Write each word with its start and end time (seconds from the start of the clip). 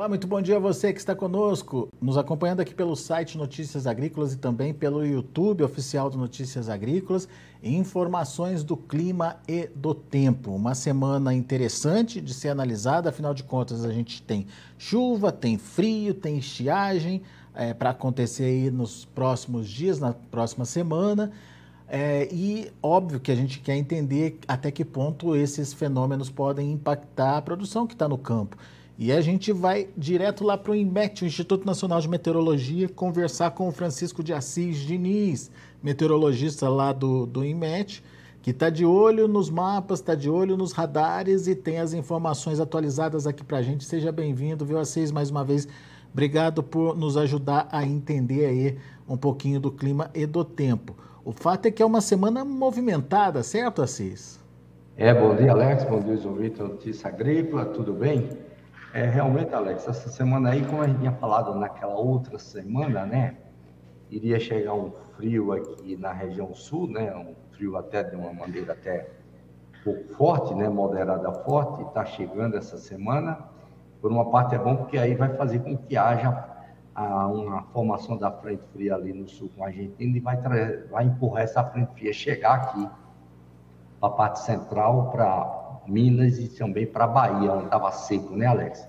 Olá, 0.00 0.08
muito 0.08 0.26
bom 0.26 0.40
dia 0.40 0.56
a 0.56 0.58
você 0.58 0.94
que 0.94 0.98
está 0.98 1.14
conosco, 1.14 1.90
nos 2.00 2.16
acompanhando 2.16 2.60
aqui 2.60 2.74
pelo 2.74 2.96
site 2.96 3.36
Notícias 3.36 3.86
Agrícolas 3.86 4.32
e 4.32 4.38
também 4.38 4.72
pelo 4.72 5.04
YouTube 5.04 5.62
oficial 5.62 6.08
do 6.08 6.16
Notícias 6.16 6.70
Agrícolas. 6.70 7.28
Informações 7.62 8.64
do 8.64 8.78
clima 8.78 9.36
e 9.46 9.66
do 9.66 9.94
tempo. 9.94 10.52
Uma 10.52 10.74
semana 10.74 11.34
interessante 11.34 12.18
de 12.18 12.32
ser 12.32 12.48
analisada, 12.48 13.10
afinal 13.10 13.34
de 13.34 13.42
contas, 13.42 13.84
a 13.84 13.92
gente 13.92 14.22
tem 14.22 14.46
chuva, 14.78 15.30
tem 15.30 15.58
frio, 15.58 16.14
tem 16.14 16.38
estiagem 16.38 17.20
é, 17.54 17.74
para 17.74 17.90
acontecer 17.90 18.44
aí 18.44 18.70
nos 18.70 19.04
próximos 19.04 19.68
dias, 19.68 20.00
na 20.00 20.14
próxima 20.14 20.64
semana. 20.64 21.30
É, 21.86 22.26
e 22.32 22.72
óbvio 22.82 23.20
que 23.20 23.30
a 23.30 23.34
gente 23.34 23.60
quer 23.60 23.76
entender 23.76 24.38
até 24.48 24.70
que 24.70 24.82
ponto 24.82 25.36
esses 25.36 25.74
fenômenos 25.74 26.30
podem 26.30 26.72
impactar 26.72 27.36
a 27.36 27.42
produção 27.42 27.86
que 27.86 27.92
está 27.92 28.08
no 28.08 28.16
campo. 28.16 28.56
E 29.00 29.10
a 29.12 29.22
gente 29.22 29.50
vai 29.50 29.88
direto 29.96 30.44
lá 30.44 30.58
para 30.58 30.72
o 30.72 30.74
INMET, 30.74 31.24
o 31.24 31.26
Instituto 31.26 31.64
Nacional 31.64 32.02
de 32.02 32.06
Meteorologia, 32.06 32.86
conversar 32.86 33.52
com 33.52 33.66
o 33.66 33.72
Francisco 33.72 34.22
de 34.22 34.34
Assis 34.34 34.76
Diniz, 34.76 35.50
meteorologista 35.82 36.68
lá 36.68 36.92
do, 36.92 37.24
do 37.24 37.42
INMET, 37.42 38.04
que 38.42 38.50
está 38.50 38.68
de 38.68 38.84
olho 38.84 39.26
nos 39.26 39.48
mapas, 39.48 40.00
está 40.00 40.14
de 40.14 40.28
olho 40.28 40.54
nos 40.54 40.72
radares 40.72 41.46
e 41.46 41.54
tem 41.54 41.78
as 41.78 41.94
informações 41.94 42.60
atualizadas 42.60 43.26
aqui 43.26 43.42
para 43.42 43.56
a 43.56 43.62
gente. 43.62 43.84
Seja 43.84 44.12
bem-vindo, 44.12 44.66
viu, 44.66 44.78
Assis, 44.78 45.10
mais 45.10 45.30
uma 45.30 45.42
vez. 45.42 45.66
Obrigado 46.12 46.62
por 46.62 46.94
nos 46.94 47.16
ajudar 47.16 47.68
a 47.72 47.82
entender 47.82 48.44
aí 48.44 48.78
um 49.08 49.16
pouquinho 49.16 49.58
do 49.58 49.72
clima 49.72 50.10
e 50.14 50.26
do 50.26 50.44
tempo. 50.44 50.94
O 51.24 51.32
fato 51.32 51.64
é 51.64 51.70
que 51.70 51.82
é 51.82 51.86
uma 51.86 52.02
semana 52.02 52.44
movimentada, 52.44 53.42
certo, 53.42 53.80
Assis? 53.80 54.38
É, 54.94 55.14
bom 55.14 55.34
dia, 55.34 55.52
Alex. 55.52 55.84
Bom 55.84 56.00
dia, 56.00 56.20
ouvintes 56.28 56.58
Notícia 56.58 57.08
Agrícola, 57.08 57.64
tudo 57.64 57.94
bem? 57.94 58.49
É, 58.92 59.04
realmente, 59.04 59.54
Alex, 59.54 59.86
essa 59.86 60.08
semana 60.08 60.50
aí, 60.50 60.66
como 60.66 60.82
a 60.82 60.88
gente 60.88 60.98
tinha 60.98 61.12
falado 61.12 61.54
naquela 61.54 61.94
outra 61.94 62.40
semana, 62.40 63.06
né? 63.06 63.36
Iria 64.10 64.40
chegar 64.40 64.74
um 64.74 64.90
frio 65.16 65.52
aqui 65.52 65.96
na 65.96 66.12
região 66.12 66.52
sul, 66.52 66.88
né? 66.88 67.14
Um 67.14 67.36
frio 67.52 67.76
até 67.76 68.02
de 68.02 68.16
uma 68.16 68.32
maneira 68.32 68.72
até 68.72 69.08
um 69.78 69.84
pouco 69.84 70.14
forte, 70.14 70.54
né? 70.54 70.68
Moderada 70.68 71.30
forte, 71.44 71.82
está 71.82 72.04
chegando 72.04 72.56
essa 72.56 72.76
semana. 72.78 73.38
Por 74.00 74.10
uma 74.10 74.28
parte 74.28 74.56
é 74.56 74.58
bom 74.58 74.74
porque 74.74 74.98
aí 74.98 75.14
vai 75.14 75.36
fazer 75.36 75.60
com 75.60 75.76
que 75.76 75.96
haja 75.96 76.44
a, 76.92 77.28
uma 77.28 77.62
formação 77.72 78.16
da 78.16 78.32
frente 78.32 78.64
fria 78.72 78.96
ali 78.96 79.12
no 79.12 79.28
sul 79.28 79.48
com 79.56 79.62
a 79.62 79.68
Argentina 79.68 80.16
e 80.16 80.20
vai, 80.20 80.36
vai 80.90 81.04
empurrar 81.04 81.44
essa 81.44 81.62
frente 81.62 81.92
fria 81.94 82.12
chegar 82.12 82.54
aqui 82.54 82.88
para 84.00 84.08
a 84.08 84.12
parte 84.12 84.40
central, 84.40 85.12
para 85.12 85.59
Minas 85.90 86.38
e 86.38 86.48
também 86.48 86.86
para 86.86 87.04
a 87.04 87.08
Bahia, 87.08 87.52
onde 87.52 87.64
estava 87.64 87.90
seco, 87.90 88.36
né, 88.36 88.46
Alex? 88.46 88.88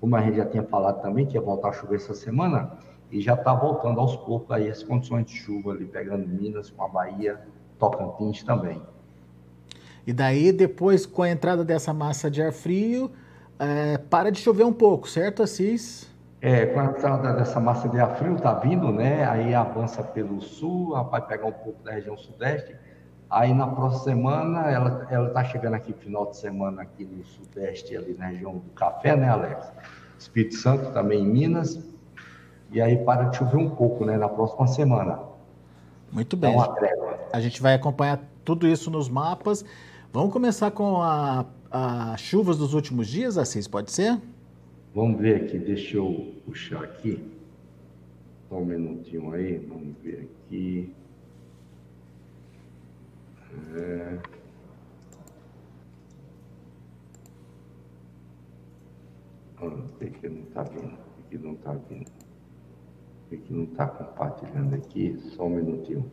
Como 0.00 0.14
a 0.14 0.20
gente 0.20 0.36
já 0.36 0.46
tinha 0.46 0.62
falado 0.62 1.00
também, 1.00 1.26
que 1.26 1.34
ia 1.34 1.40
voltar 1.40 1.70
a 1.70 1.72
chover 1.72 1.96
essa 1.96 2.14
semana, 2.14 2.78
e 3.10 3.20
já 3.20 3.34
está 3.34 3.54
voltando 3.54 4.00
aos 4.00 4.16
poucos 4.16 4.50
aí 4.50 4.70
as 4.70 4.82
condições 4.82 5.26
de 5.26 5.36
chuva 5.36 5.72
ali, 5.72 5.84
pegando 5.84 6.26
Minas 6.26 6.70
com 6.70 6.84
a 6.84 6.88
Bahia, 6.88 7.40
Tocantins 7.78 8.42
também. 8.42 8.82
E 10.06 10.12
daí, 10.12 10.50
depois, 10.52 11.06
com 11.06 11.22
a 11.22 11.30
entrada 11.30 11.64
dessa 11.64 11.92
massa 11.92 12.30
de 12.30 12.42
ar 12.42 12.52
frio, 12.52 13.10
é, 13.58 13.98
para 13.98 14.30
de 14.30 14.40
chover 14.40 14.64
um 14.64 14.72
pouco, 14.72 15.08
certo, 15.08 15.42
Assis? 15.42 16.10
É, 16.40 16.66
com 16.66 16.80
a 16.80 16.86
entrada 16.86 17.32
dessa 17.34 17.60
massa 17.60 17.88
de 17.88 18.00
ar 18.00 18.16
frio, 18.16 18.36
tá 18.36 18.54
vindo, 18.54 18.90
né? 18.90 19.24
Aí 19.24 19.54
avança 19.54 20.02
pelo 20.02 20.40
sul, 20.40 20.90
vai 21.04 21.24
pegar 21.24 21.46
um 21.46 21.52
pouco 21.52 21.80
da 21.84 21.92
região 21.92 22.16
sudeste, 22.16 22.74
Aí 23.32 23.54
na 23.54 23.66
próxima 23.66 24.04
semana, 24.04 24.70
ela 24.70 25.06
ela 25.10 25.28
está 25.28 25.42
chegando 25.42 25.72
aqui 25.72 25.94
final 25.94 26.26
de 26.26 26.36
semana 26.36 26.82
aqui 26.82 27.02
no 27.02 27.24
sudeste, 27.24 27.96
ali 27.96 28.12
na 28.12 28.26
região 28.26 28.58
do 28.58 28.70
Café, 28.74 29.16
né, 29.16 29.26
Alex? 29.30 29.72
Espírito 30.18 30.56
Santo 30.56 30.92
também 30.92 31.22
em 31.22 31.26
Minas. 31.26 31.82
E 32.70 32.78
aí 32.78 32.98
para 32.98 33.24
de 33.30 33.38
chover 33.38 33.56
um 33.56 33.70
pouco, 33.70 34.04
né, 34.04 34.18
na 34.18 34.28
próxima 34.28 34.66
semana. 34.66 35.18
Muito 36.12 36.36
bem. 36.36 36.54
a 37.32 37.40
gente 37.40 37.62
vai 37.62 37.72
acompanhar 37.72 38.20
tudo 38.44 38.68
isso 38.68 38.90
nos 38.90 39.08
mapas. 39.08 39.64
Vamos 40.12 40.30
começar 40.30 40.70
com 40.70 41.00
a, 41.00 41.46
a 41.70 42.14
chuvas 42.18 42.58
dos 42.58 42.74
últimos 42.74 43.08
dias, 43.08 43.38
Assis, 43.38 43.66
pode 43.66 43.92
ser? 43.92 44.20
Vamos 44.94 45.18
ver 45.18 45.36
aqui, 45.36 45.58
deixa 45.58 45.96
eu 45.96 46.34
puxar 46.44 46.82
aqui. 46.84 47.24
Só 48.50 48.56
um 48.56 48.66
minutinho 48.66 49.32
aí, 49.32 49.56
vamos 49.56 49.96
ver 50.02 50.28
aqui. 50.44 50.94
É... 53.52 54.18
Por 59.56 60.10
que 60.10 60.28
não 60.28 60.42
está 60.42 60.62
vindo? 60.64 60.96
Por 60.96 61.24
que 61.28 61.38
não 61.38 61.52
está 61.52 61.72
vindo? 61.72 62.10
Por 63.28 63.38
que 63.38 63.52
não 63.52 63.64
está 63.64 63.86
compartilhando 63.86 64.74
aqui? 64.74 65.16
Só 65.36 65.44
um 65.44 65.50
minutinho. 65.50 66.10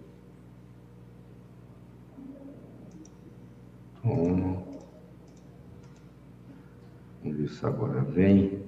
Toma. 4.01 4.63
Vamos 7.23 7.37
ver 7.37 7.49
se 7.49 7.65
agora 7.65 8.01
vem. 8.03 8.63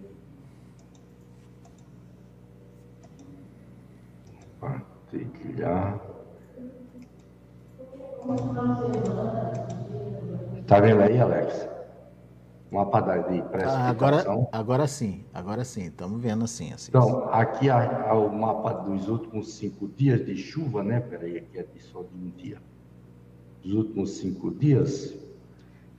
Compartilhar. 4.59 6.10
Tá 10.71 10.79
vendo 10.79 11.01
aí, 11.01 11.19
Alex? 11.19 11.67
Mapa 12.71 13.01
de 13.01 13.41
precipitação. 13.41 13.89
Agora, 13.89 14.47
agora 14.53 14.87
sim, 14.87 15.25
agora 15.33 15.65
sim, 15.65 15.87
estamos 15.87 16.21
vendo 16.21 16.45
assim, 16.45 16.71
assim. 16.71 16.89
Então, 16.91 17.27
aqui 17.29 17.67
é 17.67 18.13
o 18.13 18.29
mapa 18.29 18.75
dos 18.75 19.09
últimos 19.09 19.53
cinco 19.55 19.89
dias 19.89 20.25
de 20.25 20.37
chuva, 20.37 20.81
né? 20.81 21.01
Peraí, 21.01 21.39
aqui 21.39 21.59
é 21.59 21.65
só 21.79 22.01
de 22.03 22.15
um 22.15 22.29
dia. 22.37 22.57
Dos 23.61 23.73
últimos 23.73 24.11
cinco 24.11 24.49
dias. 24.49 25.13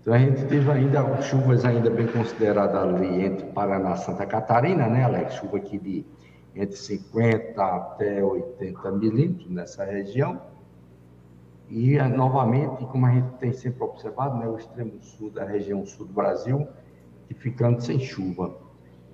Então, 0.00 0.14
a 0.14 0.18
gente 0.18 0.42
teve 0.46 0.70
ainda 0.70 1.20
chuvas 1.20 1.66
ainda 1.66 1.90
bem 1.90 2.06
consideradas 2.06 2.74
ali 2.74 3.26
entre 3.26 3.44
Paraná 3.48 3.92
e 3.92 3.98
Santa 3.98 4.24
Catarina, 4.24 4.88
né, 4.88 5.04
Alex? 5.04 5.34
Chuva 5.34 5.58
aqui 5.58 5.76
de 5.76 6.06
entre 6.56 6.76
50 6.76 7.62
até 7.62 8.24
80 8.24 8.90
milímetros 8.92 9.50
nessa 9.50 9.84
região. 9.84 10.40
E, 11.74 11.96
eh, 11.96 12.06
novamente, 12.06 12.84
como 12.84 13.06
a 13.06 13.10
gente 13.10 13.30
tem 13.38 13.50
sempre 13.50 13.82
observado, 13.82 14.36
né, 14.36 14.46
o 14.46 14.58
extremo 14.58 15.00
sul 15.00 15.30
da 15.30 15.42
região 15.42 15.86
sul 15.86 16.04
do 16.04 16.12
Brasil, 16.12 16.68
ficando 17.34 17.80
sem 17.80 17.98
chuva. 17.98 18.54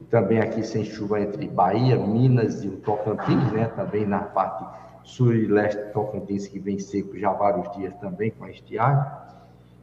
E 0.00 0.04
também 0.06 0.40
aqui 0.40 0.64
sem 0.64 0.84
chuva 0.84 1.20
entre 1.20 1.46
Bahia, 1.46 1.96
Minas 1.96 2.64
e 2.64 2.68
o 2.68 2.78
Tocantins, 2.78 3.52
né, 3.52 3.66
também 3.76 4.04
na 4.04 4.22
parte 4.22 4.64
sul 5.04 5.34
e 5.34 5.46
leste 5.46 5.80
do 5.80 5.92
Tocantins, 5.92 6.48
que 6.48 6.58
vem 6.58 6.80
seco 6.80 7.16
já 7.16 7.32
vários 7.32 7.70
dias 7.76 7.94
também 8.00 8.32
com 8.32 8.44
a 8.44 8.50
estiagem. 8.50 9.08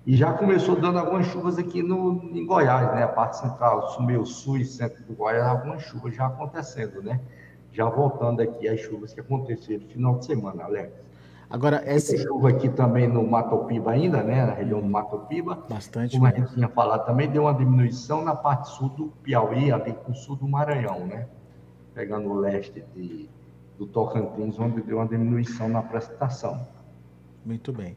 E 0.06 0.18
já 0.18 0.34
começou 0.34 0.76
dando 0.76 1.00
algumas 1.00 1.28
chuvas 1.28 1.58
aqui 1.58 1.82
no, 1.82 2.30
em 2.34 2.46
Goiás, 2.46 2.94
né, 2.94 3.04
a 3.04 3.08
parte 3.08 3.38
central, 3.38 3.96
meio 4.02 4.26
sul 4.26 4.58
e 4.58 4.66
centro 4.66 5.02
do 5.06 5.14
Goiás, 5.14 5.48
algumas 5.48 5.82
chuvas 5.82 6.14
já 6.14 6.26
acontecendo, 6.28 7.02
né? 7.02 7.22
Já 7.72 7.86
voltando 7.86 8.42
aqui 8.42 8.68
as 8.68 8.82
chuvas 8.82 9.14
que 9.14 9.22
aconteceram 9.22 9.84
no 9.84 9.90
final 9.90 10.20
de 10.20 10.26
semana, 10.26 10.66
Alex. 10.66 11.06
Agora, 11.50 11.82
essa 11.86 12.18
chuva 12.18 12.50
aqui 12.50 12.70
também 12.70 13.08
no 13.08 13.26
Mato 13.26 13.58
Piba 13.66 13.92
ainda, 13.92 14.24
né? 14.24 14.46
Na 14.46 14.54
região 14.54 14.82
do 14.82 14.88
Mato 14.88 15.20
Piba. 15.28 15.64
Bastante. 15.70 16.14
Como 16.14 16.24
mesmo. 16.24 16.38
a 16.38 16.46
gente 16.46 16.56
tinha 16.56 16.68
falado, 16.68 17.06
também 17.06 17.30
deu 17.30 17.44
uma 17.44 17.54
diminuição 17.54 18.24
na 18.24 18.36
parte 18.36 18.70
sul 18.70 18.90
do 18.90 19.06
Piauí, 19.24 19.72
ali 19.72 19.94
com 19.94 20.12
o 20.12 20.16
sul 20.16 20.36
do 20.36 20.48
Maranhão, 20.48 21.06
né? 21.06 21.28
Pegando 21.94 22.30
o 22.30 22.34
leste 22.34 22.84
de, 22.96 23.30
do 23.78 23.86
Tocantins, 23.86 24.60
onde 24.60 24.82
deu 24.82 24.98
uma 24.98 25.08
diminuição 25.08 25.70
na 25.70 25.82
precipitação. 25.82 26.68
Muito 27.46 27.72
bem. 27.72 27.96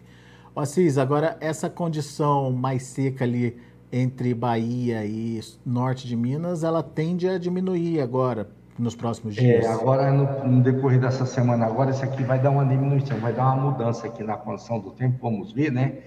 Assis, 0.54 0.98
agora 0.98 1.36
essa 1.40 1.70
condição 1.70 2.50
mais 2.50 2.82
seca 2.82 3.24
ali 3.24 3.56
entre 3.92 4.34
Bahia 4.34 5.04
e 5.06 5.40
norte 5.64 6.06
de 6.06 6.16
Minas, 6.16 6.64
ela 6.64 6.82
tende 6.82 7.28
a 7.28 7.38
diminuir 7.38 8.00
agora, 8.00 8.50
nos 8.78 8.94
próximos 8.94 9.36
é, 9.36 9.40
dias? 9.40 9.64
É, 9.64 9.68
agora, 9.68 10.12
no, 10.12 10.48
no, 10.48 10.62
decorrer 10.62 11.00
dessa 11.00 11.26
semana, 11.26 11.66
agora, 11.66 11.90
isso 11.90 12.04
aqui 12.04 12.22
vai 12.22 12.38
dar 12.38 12.50
uma 12.50 12.64
diminuição, 12.64 13.18
vai 13.18 13.32
dar 13.32 13.54
uma 13.54 13.70
mudança 13.70 14.06
aqui 14.06 14.22
na 14.22 14.36
condição 14.36 14.78
do 14.78 14.90
tempo, 14.90 15.18
vamos 15.20 15.52
ver, 15.52 15.72
né? 15.72 15.98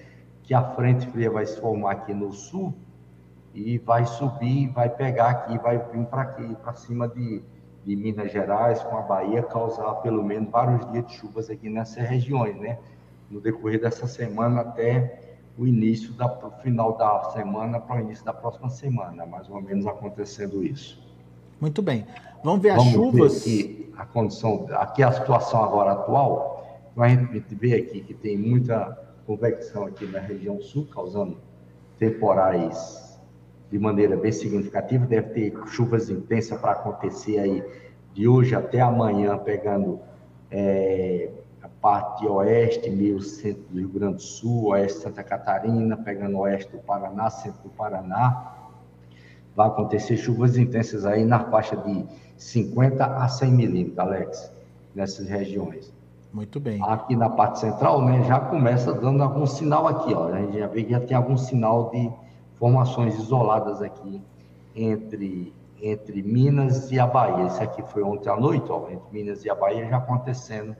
Que 0.44 0.54
a 0.54 0.64
frente 0.64 1.06
fria 1.08 1.30
vai 1.30 1.46
se 1.46 1.60
formar 1.60 1.92
aqui 1.92 2.14
no 2.14 2.32
sul 2.32 2.74
e 3.54 3.78
vai 3.80 4.06
subir, 4.06 4.70
vai 4.70 4.90
pegar 4.90 5.30
aqui, 5.30 5.58
vai 5.58 5.78
vir 5.78 6.06
para 6.06 6.22
aqui, 6.22 6.56
para 6.56 6.74
cima 6.74 7.08
de, 7.08 7.44
de 7.86 7.96
Minas 7.96 8.32
Gerais, 8.32 8.82
com 8.84 8.98
a 8.98 9.02
Bahia, 9.02 9.44
causar 9.44 9.96
pelo 9.96 10.24
menos 10.24 10.50
vários 10.50 10.90
dias 10.92 11.06
de 11.08 11.14
chuvas 11.14 11.50
aqui 11.50 11.70
nessas 11.70 12.08
regiões, 12.08 12.56
né? 12.58 12.80
No 13.30 13.40
decorrer 13.42 13.82
dessa 13.82 14.08
semana 14.08 14.62
até 14.62 15.20
o 15.58 15.68
início 15.68 16.14
da 16.14 16.30
final 16.62 16.98
da 16.98 17.24
semana 17.32 17.80
para 17.80 17.98
o 17.98 18.00
início 18.00 18.24
da 18.24 18.34
próxima 18.34 18.70
semana, 18.70 19.26
mais 19.26 19.50
ou 19.50 19.62
menos 19.62 19.86
acontecendo 19.86 20.64
isso. 20.64 21.11
Muito 21.62 21.82
bem. 21.84 22.08
Vamos 22.44 22.62
ver 22.62 22.72
as 22.72 22.78
Vamos 22.78 22.94
chuvas. 22.94 23.46
Ver 23.46 23.52
aqui 23.52 23.94
a 23.96 24.06
condição, 24.06 24.68
aqui 24.72 25.04
a 25.04 25.12
situação 25.12 25.64
agora 25.64 25.92
atual. 25.92 26.92
A 26.98 27.08
gente 27.08 27.54
vê 27.54 27.76
aqui 27.76 28.02
que 28.02 28.16
tem 28.16 28.36
muita 28.36 28.98
convecção 29.28 29.86
aqui 29.86 30.06
na 30.08 30.20
região 30.20 30.60
sul, 30.60 30.88
causando 30.88 31.38
temporais 32.00 33.20
de 33.70 33.80
maneira 33.80 34.18
bem 34.18 34.32
significativa, 34.32 35.06
deve 35.06 35.30
ter 35.30 35.68
chuvas 35.68 36.10
intensas 36.10 36.60
para 36.60 36.72
acontecer 36.72 37.40
aí 37.40 37.64
de 38.14 38.28
hoje 38.28 38.54
até 38.54 38.82
amanhã, 38.82 39.38
pegando 39.38 40.02
é, 40.50 41.30
a 41.62 41.70
parte 41.70 42.28
oeste, 42.28 42.90
meio 42.90 43.22
centro 43.22 43.64
do 43.70 43.80
Rio 43.80 43.88
Grande 43.88 44.16
do 44.16 44.22
Sul, 44.22 44.70
oeste 44.70 44.98
de 44.98 45.04
Santa 45.04 45.24
Catarina, 45.24 45.96
pegando 45.96 46.40
oeste 46.40 46.72
do 46.72 46.80
Paraná, 46.80 47.30
centro 47.30 47.62
do 47.64 47.70
Paraná. 47.70 48.61
Vai 49.56 49.68
acontecer 49.68 50.18
chuvas 50.18 50.58
intensas 50.58 51.06
aí 51.06 51.26
na 51.26 51.40
faixa 51.40 51.76
de 51.76 52.06
50 52.38 53.06
a 53.06 53.28
100 53.28 53.52
milímetros, 53.52 54.00
Alex, 54.00 54.52
nessas 54.96 55.28
regiões. 55.28 55.94
Muito 56.34 56.60
bem. 56.60 56.82
Aqui 56.84 57.16
na 57.16 57.30
parte 57.30 57.60
central, 57.60 58.04
né, 58.06 58.24
já 58.24 58.40
começa 58.40 58.94
dando 58.94 59.22
algum 59.22 59.46
sinal 59.46 59.88
aqui, 59.88 60.14
ó. 60.14 60.30
A 60.30 60.40
gente 60.40 60.58
já 60.58 60.68
vê 60.68 60.84
que 60.84 60.92
já 60.92 61.00
tem 61.00 61.16
algum 61.16 61.38
sinal 61.38 61.90
de 61.90 62.10
formações 62.58 63.16
isoladas 63.16 63.82
aqui 63.82 64.22
entre 64.76 65.54
entre 65.82 66.22
Minas 66.22 66.92
e 66.92 67.00
a 67.00 67.08
Bahia. 67.08 67.48
Isso 67.48 67.62
aqui 67.62 67.82
foi 67.82 68.04
ontem 68.04 68.30
à 68.30 68.38
noite, 68.38 68.66
ó, 68.70 68.88
entre 68.90 69.12
Minas 69.12 69.44
e 69.44 69.50
a 69.50 69.56
Bahia 69.56 69.90
já 69.90 69.98
acontecendo 69.98 70.76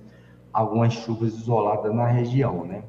algumas 0.54 0.94
chuvas 0.94 1.34
isoladas 1.34 1.94
na 1.94 2.06
região, 2.06 2.64
né? 2.66 2.84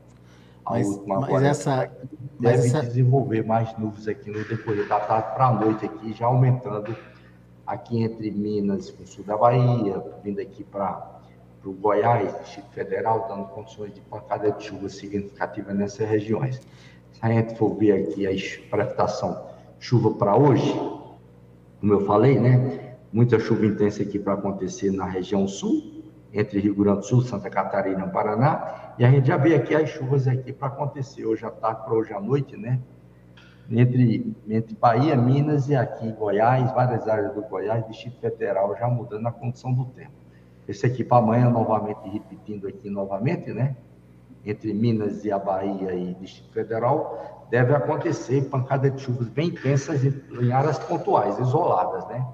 A 0.65 0.73
mas, 0.73 0.87
última 0.87 1.17
mas 1.17 1.25
agora 1.25 1.47
essa, 1.49 1.91
deve 2.39 2.67
essa... 2.67 2.81
desenvolver 2.83 3.45
mais 3.45 3.77
nuvens 3.79 4.07
aqui 4.07 4.31
no 4.31 4.45
decorrer 4.45 4.87
da 4.89 5.01
tarde 5.01 5.35
para 5.35 5.47
a 5.47 5.53
noite 5.53 5.85
aqui, 5.85 6.13
já 6.13 6.27
aumentando 6.27 6.97
aqui 7.67 8.03
entre 8.03 8.31
Minas 8.31 8.89
e 8.89 9.03
o 9.03 9.07
sul 9.07 9.25
da 9.25 9.37
Bahia, 9.37 10.03
vindo 10.23 10.41
aqui 10.41 10.65
para 10.65 11.21
o 11.65 11.73
Goiás, 11.73 12.33
Distrito 12.41 12.71
Federal, 12.71 13.27
dando 13.29 13.45
condições 13.49 13.95
de 13.95 14.01
pancada 14.03 14.51
de 14.53 14.65
chuva 14.65 14.89
significativa 14.89 15.73
nessas 15.73 16.09
regiões. 16.09 16.57
Se 17.13 17.21
a 17.21 17.29
gente 17.29 17.57
for 17.57 17.75
ver 17.75 17.93
aqui 17.93 18.27
a 18.27 18.31
precipitação 18.31 19.47
chuva 19.79 20.13
para 20.13 20.37
hoje, 20.37 20.73
como 21.81 21.93
eu 21.93 22.07
falei, 22.07 22.39
né? 22.39 22.97
Muita 23.13 23.39
chuva 23.39 23.67
intensa 23.67 24.03
aqui 24.03 24.19
para 24.19 24.35
acontecer 24.35 24.91
na 24.91 25.05
região 25.05 25.47
sul, 25.47 25.92
entre 26.33 26.59
Rio 26.61 26.75
Grande 26.75 27.01
do 27.01 27.05
Sul, 27.05 27.23
Santa 27.23 27.51
Catarina 27.51 28.07
e 28.07 28.11
Paraná. 28.11 28.95
E 28.99 29.05
a 29.05 29.11
gente 29.11 29.27
já 29.27 29.37
vê 29.37 29.55
aqui 29.55 29.75
as 29.75 29.91
chuvas 29.91 30.27
aqui 30.27 30.53
para 30.53 30.69
acontecer 30.69 31.27
hoje 31.27 31.45
à 31.45 31.51
tarde 31.51 31.85
para 31.85 31.95
hoje 31.95 32.13
à 32.13 32.21
noite, 32.21 32.57
né? 32.57 32.81
Entre, 33.71 34.35
entre 34.49 34.75
Bahia, 34.75 35.17
Minas 35.17 35.69
e 35.69 35.75
aqui 35.75 36.11
Goiás, 36.13 36.73
várias 36.73 37.09
áreas 37.09 37.35
do 37.35 37.43
Goiás, 37.43 37.87
Distrito 37.87 38.19
Federal, 38.21 38.77
já 38.77 38.89
mudando 38.89 39.27
a 39.27 39.33
condição 39.33 39.73
do 39.73 39.85
tempo. 39.87 40.13
Esse 40.67 40.87
aqui 40.87 41.05
para 41.05 41.19
amanhã, 41.19 41.49
novamente, 41.49 42.09
repetindo 42.09 42.67
aqui 42.67 42.89
novamente, 42.89 43.53
né? 43.53 43.77
Entre 44.45 44.73
Minas 44.75 45.25
e 45.25 45.31
a 45.31 45.39
Bahia 45.39 45.95
e 45.95 46.15
Distrito 46.15 46.53
Federal, 46.53 47.47
deve 47.51 47.75
acontecer 47.75 48.49
pancada 48.49 48.91
de 48.91 49.01
chuvas 49.01 49.29
bem 49.29 49.49
intensas 49.49 50.03
em 50.05 50.53
áreas 50.53 50.79
pontuais, 50.79 51.39
isoladas, 51.39 52.07
né? 52.09 52.27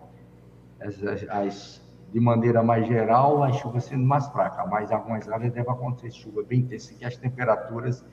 As, 0.81 1.29
as, 1.29 1.88
de 2.13 2.21
maneira 2.21 2.63
mais 2.63 2.87
geral, 2.87 3.43
as 3.43 3.57
chuvas 3.57 3.85
sendo 3.85 4.05
mais 4.05 4.27
fracas, 4.29 4.69
mas 4.69 4.91
em 4.91 4.95
algumas 4.95 5.29
áreas 5.29 5.53
deve 5.53 5.69
acontecer 5.69 6.11
chuva 6.11 6.43
bem 6.43 6.61
intensa, 6.61 6.95
que 6.95 7.05
as 7.05 7.17
temperaturas 7.17 8.05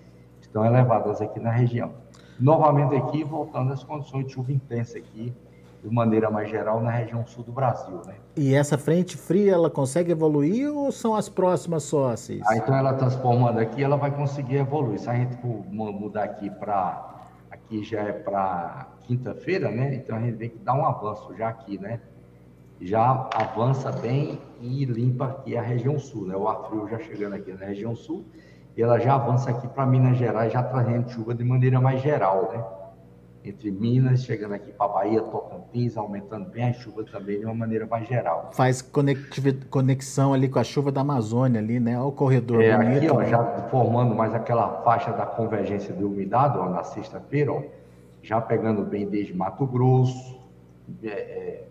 estão 0.42 0.65
elevadas 0.65 1.21
aqui 1.21 1.39
na 1.39 1.51
região. 1.51 1.94
Novamente 2.39 2.95
aqui, 2.95 3.24
voltando 3.24 3.71
às 3.71 3.83
condições 3.83 4.25
de 4.25 4.33
chuva 4.33 4.51
intensa 4.51 4.97
aqui, 4.97 5.33
de 5.81 5.89
maneira 5.94 6.30
mais 6.30 6.50
geral, 6.50 6.81
na 6.81 6.89
região 6.89 7.25
sul 7.25 7.44
do 7.44 7.51
Brasil, 7.51 8.01
né? 8.06 8.15
E 8.36 8.53
essa 8.53 8.77
frente 8.77 9.15
fria, 9.15 9.53
ela 9.53 9.69
consegue 9.69 10.12
evoluir 10.12 10.74
ou 10.74 10.91
são 10.91 11.15
as 11.15 11.30
próximas 11.30 11.83
só, 11.83 12.09
Assis? 12.09 12.41
Ah, 12.48 12.57
então 12.57 12.75
ela 12.75 12.94
transformando 12.94 13.59
aqui, 13.59 13.83
ela 13.83 13.95
vai 13.95 14.12
conseguir 14.12 14.57
evoluir. 14.57 15.00
Se 15.00 15.09
a 15.09 15.13
gente 15.13 15.36
for 15.38 15.63
mudar 15.71 16.24
aqui 16.24 16.50
para... 16.50 17.13
Aqui 17.51 17.83
já 17.83 18.01
é 18.01 18.12
para 18.12 18.88
quinta-feira, 19.03 19.71
né? 19.71 19.95
Então 19.95 20.18
a 20.18 20.19
gente 20.19 20.36
vê 20.36 20.50
que 20.50 20.57
dá 20.57 20.74
um 20.74 20.86
avanço 20.86 21.33
já 21.38 21.48
aqui, 21.48 21.77
né? 21.80 22.01
Já 22.81 23.30
avança 23.33 23.92
bem 23.92 24.39
e 24.62 24.86
limpa 24.86 25.25
aqui 25.25 25.56
a 25.56 25.62
região 25.62 25.98
sul, 25.98 26.27
né? 26.27 26.36
O 26.36 26.48
ar 26.48 26.68
frio 26.68 26.88
já 26.89 27.00
chegando 27.00 27.33
aqui 27.33 27.51
na 27.54 27.66
região 27.66 27.95
sul 27.95 28.25
e 28.75 28.81
ela 28.81 29.00
já 29.00 29.16
avança 29.16 29.50
aqui 29.50 29.68
para 29.68 29.86
Minas 29.86 30.18
Gerais, 30.18 30.51
já 30.51 30.62
trazendo 30.62 31.10
chuva 31.10 31.33
de 31.33 31.44
maneira 31.44 31.80
mais 31.80 32.01
geral, 32.01 32.51
né? 32.51 32.63
entre 33.50 33.72
Minas, 33.72 34.24
chegando 34.24 34.56
aqui 34.56 34.72
para 34.72 34.88
Bahia, 34.88 35.22
Tocantins, 35.22 35.95
aumentando 35.95 36.50
bem 36.50 36.63
a 36.66 36.74
chuva 36.74 37.04
também 37.04 37.39
de 37.39 37.45
uma 37.45 37.54
maneira 37.54 37.86
mais 37.86 38.07
geral. 38.07 38.50
Faz 38.54 38.81
conexão 38.81 40.33
ali 40.33 40.50
com 40.50 40.57
a 40.57 40.63
chuva 40.63 40.92
da 40.92 41.01
Amazônia 41.01 41.62
ali, 41.62 41.80
né? 41.80 41.98
Olha 41.98 42.07
o 42.07 42.12
corredor 42.12 42.62
é, 42.63 42.75
bonito. 42.75 42.98
Aqui, 42.98 43.10
ó, 43.10 43.19
né? 43.19 43.30
já 43.30 43.44
formando 43.69 44.16
mais 44.16 44.33
aquela 44.33 44.81
faixa 44.81 45.12
da 45.12 45.25
convergência 45.25 45.94
de 45.94 46.04
umidade, 46.04 46.57
ó, 46.57 46.69
na 46.69 46.83
sexta-feira, 46.83 47.54
ó, 47.54 47.62
já 48.24 48.42
pegando 48.42 48.83
bem 48.83 49.07
desde 49.07 49.33
Mato 49.36 49.66
Grosso, 49.68 50.39
é, 51.04 51.07
é, 51.07 51.63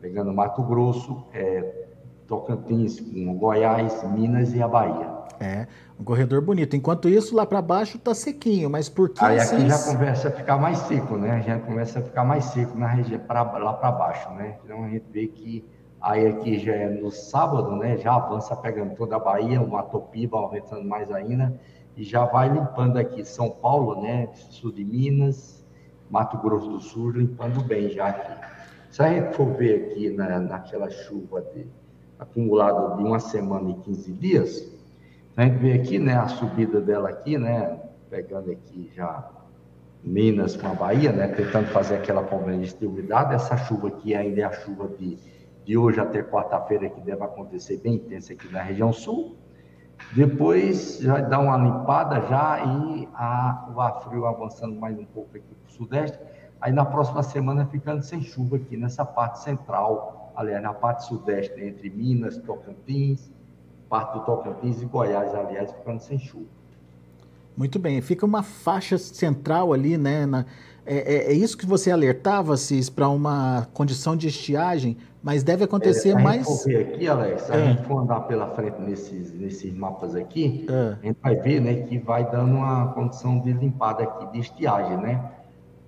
pegando 0.00 0.32
Mato 0.32 0.62
Grosso, 0.62 1.24
é, 1.32 1.86
Tocantins, 2.26 3.00
Goiás, 3.38 4.02
Minas 4.12 4.54
e 4.54 4.62
a 4.62 4.68
Bahia. 4.68 5.18
É, 5.40 5.66
um 5.98 6.04
corredor 6.04 6.42
bonito. 6.42 6.74
Enquanto 6.74 7.08
isso, 7.08 7.34
lá 7.34 7.46
para 7.46 7.62
baixo 7.62 7.98
tá 7.98 8.14
sequinho, 8.14 8.68
mas 8.68 8.88
por 8.88 9.08
que 9.10 9.24
Aí 9.24 9.38
aqui 9.38 9.68
já 9.68 9.78
começa 9.78 10.28
a 10.28 10.30
ficar 10.30 10.58
mais 10.58 10.78
seco, 10.78 11.16
né? 11.16 11.42
Já 11.42 11.58
começa 11.60 11.98
a 12.00 12.02
ficar 12.02 12.24
mais 12.24 12.44
seco 12.46 12.76
na 12.76 12.88
região 12.88 13.20
pra, 13.20 13.42
lá 13.42 13.72
para 13.72 13.92
baixo, 13.92 14.30
né? 14.30 14.56
Então 14.64 14.84
a 14.84 14.88
gente 14.88 15.06
vê 15.10 15.28
que 15.28 15.64
aí 16.00 16.26
aqui 16.26 16.58
já 16.58 16.72
é 16.72 16.88
no 16.88 17.10
sábado, 17.10 17.76
né? 17.76 17.96
Já 17.98 18.14
avança 18.14 18.56
pegando 18.56 18.94
toda 18.96 19.16
a 19.16 19.18
Bahia, 19.18 19.60
o 19.60 19.70
Matopiba 19.70 20.38
aumentando 20.38 20.84
mais 20.84 21.10
ainda 21.10 21.54
e 21.96 22.02
já 22.02 22.24
vai 22.24 22.48
limpando 22.48 22.96
aqui 22.96 23.24
São 23.24 23.50
Paulo, 23.50 24.02
né? 24.02 24.28
Sul 24.32 24.72
de 24.72 24.84
Minas, 24.84 25.64
Mato 26.10 26.36
Grosso 26.38 26.68
do 26.68 26.80
Sul, 26.80 27.10
limpando 27.10 27.62
bem 27.62 27.90
já 27.90 28.08
aqui. 28.08 28.57
Se 28.90 29.02
a 29.02 29.08
gente 29.08 29.36
for 29.36 29.46
ver 29.56 29.86
aqui 29.86 30.10
na, 30.10 30.38
naquela 30.40 30.88
chuva 30.90 31.42
de, 31.54 31.66
acumulada 32.18 32.96
de 32.96 33.02
uma 33.02 33.20
semana 33.20 33.70
e 33.70 33.74
15 33.74 34.12
dias, 34.12 34.78
a 35.36 35.44
gente 35.44 35.58
vê 35.58 35.72
aqui, 35.74 35.98
né, 35.98 36.14
a 36.14 36.26
subida 36.28 36.80
dela 36.80 37.10
aqui, 37.10 37.38
né, 37.38 37.78
pegando 38.10 38.50
aqui 38.50 38.90
já 38.94 39.30
Minas 40.02 40.56
com 40.56 40.68
a 40.68 40.74
Bahia, 40.74 41.12
né, 41.12 41.28
tentando 41.28 41.68
fazer 41.68 41.96
aquela 41.96 42.22
convergência 42.22 42.78
de 42.78 42.86
umidade. 42.86 43.34
Essa 43.34 43.56
chuva 43.56 43.88
aqui 43.88 44.14
ainda 44.14 44.40
é 44.40 44.44
a 44.44 44.52
chuva 44.52 44.88
de, 44.88 45.18
de 45.64 45.76
hoje 45.76 46.00
até 46.00 46.22
quarta-feira, 46.22 46.88
que 46.88 47.00
deve 47.00 47.22
acontecer 47.22 47.76
bem 47.78 47.94
intensa 47.94 48.32
aqui 48.32 48.50
na 48.50 48.62
região 48.62 48.92
sul. 48.92 49.36
Depois 50.14 50.98
já 51.00 51.20
dá 51.20 51.38
uma 51.38 51.56
limpada 51.56 52.20
já 52.28 52.64
e 52.64 53.08
a, 53.14 53.68
o 53.74 53.80
ar 53.80 54.00
frio 54.02 54.26
avançando 54.26 54.74
mais 54.74 54.98
um 54.98 55.04
pouco 55.04 55.36
aqui 55.36 55.54
para 55.54 55.68
o 55.68 55.72
sudeste. 55.72 56.18
Aí 56.60 56.72
na 56.72 56.84
próxima 56.84 57.22
semana 57.22 57.66
ficando 57.66 58.02
sem 58.02 58.20
chuva 58.20 58.56
aqui 58.56 58.76
nessa 58.76 59.04
parte 59.04 59.40
central, 59.40 60.32
aliás, 60.34 60.62
na 60.62 60.74
parte 60.74 61.06
sudeste, 61.06 61.60
entre 61.60 61.88
Minas, 61.90 62.36
Tocantins, 62.38 63.30
parte 63.88 64.18
do 64.18 64.24
Tocantins 64.24 64.82
e 64.82 64.86
Goiás, 64.86 65.34
aliás, 65.34 65.70
ficando 65.72 66.00
sem 66.00 66.18
chuva. 66.18 66.46
Muito 67.56 67.78
bem, 67.78 68.00
fica 68.00 68.24
uma 68.24 68.42
faixa 68.42 68.96
central 68.98 69.72
ali, 69.72 69.98
né? 69.98 70.26
Na, 70.26 70.44
é, 70.86 70.96
é, 70.96 71.32
é, 71.32 71.32
isso 71.32 71.58
que 71.58 71.66
você 71.66 71.90
alertava, 71.90 72.56
Cis, 72.56 72.88
para 72.88 73.08
uma 73.08 73.68
condição 73.74 74.16
de 74.16 74.28
estiagem, 74.28 74.96
mas 75.22 75.42
deve 75.42 75.64
acontecer 75.64 76.10
é, 76.10 76.12
a 76.12 76.18
mais. 76.18 76.46
Se 76.46 76.68
ver 76.68 76.94
aqui, 76.94 77.06
Alex, 77.06 77.42
se 77.42 77.52
a 77.52 77.56
é. 77.56 77.64
gente 77.66 77.82
for 77.82 77.98
andar 77.98 78.20
pela 78.20 78.48
frente 78.54 78.80
nesses, 78.80 79.32
nesses 79.34 79.74
mapas 79.74 80.14
aqui, 80.14 80.66
é. 80.70 80.96
a 81.02 81.06
gente 81.06 81.18
vai 81.20 81.36
ver 81.36 81.60
né, 81.60 81.74
que 81.82 81.98
vai 81.98 82.30
dando 82.30 82.54
uma 82.56 82.86
condição 82.92 83.38
de 83.40 83.52
limpada 83.52 84.04
aqui, 84.04 84.32
de 84.32 84.38
estiagem, 84.38 84.96
né? 84.96 85.22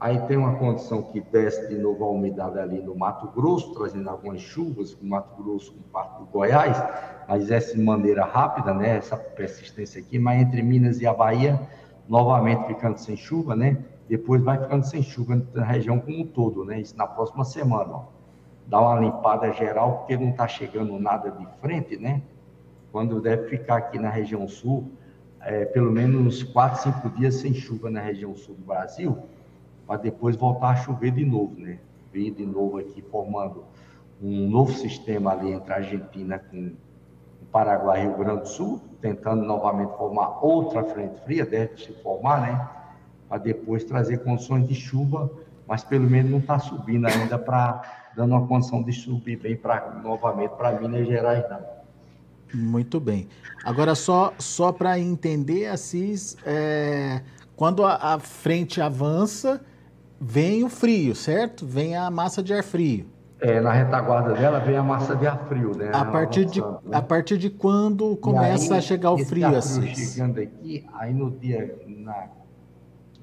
Aí 0.01 0.19
tem 0.21 0.39
uma 0.39 0.55
condição 0.55 1.03
que 1.03 1.21
desce 1.21 1.69
de 1.69 1.77
novo 1.77 2.03
a 2.05 2.09
umidade 2.09 2.59
ali 2.59 2.81
no 2.81 2.97
Mato 2.97 3.29
Grosso, 3.39 3.75
trazendo 3.75 4.09
algumas 4.09 4.41
chuvas, 4.41 4.95
com 4.95 5.05
Mato 5.05 5.43
Grosso 5.43 5.75
com 5.75 5.83
parte 5.91 6.19
do 6.21 6.25
Goiás, 6.25 6.83
mas 7.29 7.51
essa 7.51 7.77
de 7.77 7.83
maneira 7.83 8.25
rápida, 8.25 8.73
né? 8.73 8.97
Essa 8.97 9.15
persistência 9.15 10.01
aqui, 10.01 10.19
mas 10.19 10.41
entre 10.41 10.63
Minas 10.63 11.03
e 11.03 11.07
a 11.07 11.13
Bahia, 11.13 11.61
novamente 12.09 12.67
ficando 12.67 12.97
sem 12.97 13.15
chuva, 13.15 13.55
né? 13.55 13.77
Depois 14.09 14.43
vai 14.43 14.59
ficando 14.59 14.87
sem 14.87 15.03
chuva 15.03 15.39
na 15.53 15.65
região 15.67 16.01
como 16.01 16.19
um 16.19 16.27
todo, 16.27 16.65
né? 16.65 16.81
Isso 16.81 16.97
na 16.97 17.07
próxima 17.07 17.45
semana, 17.45 17.93
ó. 17.93 18.05
Dá 18.67 18.81
uma 18.81 18.99
limpada 18.99 19.53
geral, 19.53 19.99
porque 19.99 20.17
não 20.17 20.31
está 20.31 20.49
chegando 20.49 20.99
nada 20.99 21.31
de 21.31 21.47
frente, 21.61 21.99
né? 21.99 22.23
Quando 22.91 23.21
deve 23.21 23.51
ficar 23.51 23.77
aqui 23.77 23.99
na 23.99 24.09
região 24.09 24.49
sul, 24.49 24.91
é, 25.43 25.67
pelo 25.67 25.93
menos 25.93 26.43
quatro, 26.43 26.85
cinco 26.85 27.11
dias 27.11 27.35
sem 27.35 27.53
chuva 27.53 27.91
na 27.91 28.01
região 28.01 28.35
sul 28.35 28.55
do 28.55 28.65
Brasil 28.65 29.19
para 29.91 30.03
depois 30.03 30.37
voltar 30.37 30.69
a 30.69 30.77
chover 30.77 31.11
de 31.11 31.25
novo, 31.25 31.59
né? 31.59 31.81
Vir 32.13 32.31
de 32.31 32.47
novo 32.47 32.79
aqui 32.79 33.03
formando 33.11 33.65
um 34.23 34.49
novo 34.49 34.73
sistema 34.73 35.33
ali 35.33 35.51
entre 35.51 35.73
a 35.73 35.79
Argentina 35.79 36.39
com 36.39 36.75
o 37.43 37.45
Paraguai 37.47 38.03
e 38.03 38.07
Rio 38.07 38.17
Grande 38.17 38.43
do 38.43 38.49
Sul, 38.49 38.81
tentando 39.01 39.43
novamente 39.43 39.91
formar 39.97 40.45
outra 40.45 40.85
frente 40.85 41.21
fria, 41.25 41.45
deve 41.45 41.77
se 41.77 41.93
formar, 42.05 42.41
né? 42.41 42.69
Para 43.29 43.39
depois 43.39 43.83
trazer 43.83 44.19
condições 44.19 44.69
de 44.69 44.77
chuva, 44.77 45.29
mas 45.67 45.83
pelo 45.83 46.09
menos 46.09 46.31
não 46.31 46.39
está 46.39 46.61
subindo 46.61 47.09
ainda 47.09 47.37
para 47.37 47.83
dando 48.15 48.37
uma 48.37 48.47
condição 48.47 48.85
de 48.85 48.93
subir 48.93 49.41
bem 49.41 49.57
para 49.57 49.91
novamente 50.05 50.53
para 50.53 50.71
Minas 50.81 51.05
Gerais, 51.09 51.45
não. 51.51 51.65
Muito 52.55 53.01
bem. 53.01 53.27
Agora, 53.65 53.97
só, 53.97 54.35
só 54.39 54.71
para 54.71 55.01
entender, 55.01 55.67
Assis, 55.67 56.37
é, 56.47 57.23
quando 57.57 57.85
a, 57.85 58.15
a 58.15 58.21
frente 58.21 58.81
avança, 58.81 59.61
vem 60.21 60.63
o 60.63 60.69
frio, 60.69 61.15
certo? 61.15 61.65
Vem 61.65 61.97
a 61.97 62.11
massa 62.11 62.43
de 62.43 62.53
ar 62.53 62.63
frio. 62.63 63.07
É, 63.41 63.59
na 63.59 63.73
retaguarda 63.73 64.35
dela 64.35 64.59
vem 64.59 64.77
a 64.77 64.83
massa 64.83 65.17
de 65.17 65.27
ar 65.27 65.47
frio, 65.49 65.75
né? 65.75 65.91
A 65.95 66.05
partir, 66.05 66.45
de, 66.45 66.61
né? 66.61 66.77
a 66.93 67.01
partir 67.01 67.39
de 67.39 67.49
quando 67.49 68.15
começa 68.19 68.75
aí, 68.75 68.79
a 68.79 68.83
chegar 68.83 69.13
o 69.13 69.19
frio, 69.19 69.57
assim? 69.57 69.95
chegando 69.95 70.39
aqui, 70.39 70.87
aí 70.93 71.15
no 71.15 71.31
dia, 71.31 71.83
na, 71.87 72.29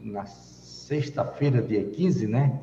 na 0.02 0.26
sexta-feira, 0.26 1.62
dia 1.62 1.84
15, 1.84 2.26
né? 2.26 2.60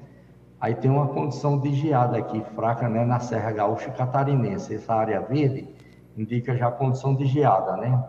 Aí 0.60 0.74
tem 0.74 0.90
uma 0.90 1.06
condição 1.06 1.60
de 1.60 1.72
geada 1.74 2.16
aqui, 2.16 2.42
fraca, 2.56 2.88
né? 2.88 3.04
Na 3.04 3.20
Serra 3.20 3.52
Gaúcha 3.52 3.90
Catarinense. 3.90 4.74
Essa 4.74 4.94
área 4.94 5.20
verde 5.20 5.68
indica 6.16 6.56
já 6.56 6.68
a 6.68 6.72
condição 6.72 7.14
de 7.14 7.26
geada, 7.26 7.76
né? 7.76 8.02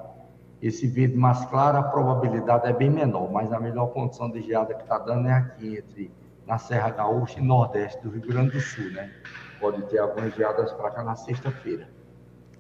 Esse 0.62 0.88
verde 0.88 1.16
mais 1.16 1.44
claro, 1.46 1.78
a 1.78 1.84
probabilidade 1.84 2.68
é 2.68 2.74
bem 2.74 2.90
menor, 2.90 3.32
mas 3.32 3.52
a 3.52 3.60
melhor 3.60 3.88
condição 3.88 4.30
de 4.32 4.42
geada 4.42 4.74
que 4.74 4.84
está 4.84 4.98
dando 4.98 5.28
é 5.28 5.34
aqui, 5.34 5.78
entre 5.78 6.12
na 6.48 6.58
Serra 6.58 6.90
Gaúcha 6.92 7.40
e 7.40 7.44
Nordeste 7.44 8.02
do 8.02 8.10
Rio 8.10 8.22
Grande 8.22 8.52
do 8.52 8.62
Sul, 8.62 8.92
né? 8.92 9.12
Pode 9.60 9.82
ter 9.84 9.98
algumas 9.98 10.34
geadas 10.36 10.72
para 10.74 10.92
cá 10.92 11.04
na 11.04 11.16
sexta-feira. 11.16 11.88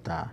Tá. 0.03 0.31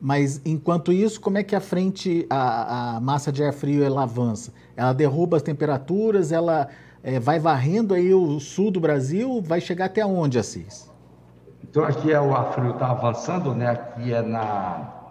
Mas 0.00 0.40
enquanto 0.44 0.92
isso, 0.92 1.20
como 1.20 1.38
é 1.38 1.44
que 1.44 1.54
a 1.54 1.60
frente, 1.60 2.26
a, 2.28 2.96
a, 2.96 3.00
massa 3.00 3.30
de 3.30 3.44
ar 3.44 3.52
frio 3.52 3.84
ela 3.84 4.02
avança? 4.02 4.52
Ela 4.76 4.92
derruba 4.92 5.36
as 5.36 5.42
temperaturas, 5.42 6.32
ela 6.32 6.68
é, 7.04 7.20
vai 7.20 7.38
varrendo 7.38 7.94
aí 7.94 8.12
o 8.12 8.40
sul 8.40 8.70
do 8.70 8.80
Brasil, 8.80 9.40
vai 9.40 9.60
chegar 9.60 9.84
até 9.84 10.04
onde, 10.04 10.38
Assis? 10.38 10.90
Então 11.62 11.84
aqui 11.84 12.12
é 12.12 12.20
o 12.20 12.34
ar 12.34 12.52
frio 12.52 12.72
está 12.72 12.90
avançando, 12.90 13.54
né? 13.54 13.70
Aqui 13.70 14.12
é 14.12 14.22
na 14.22 15.01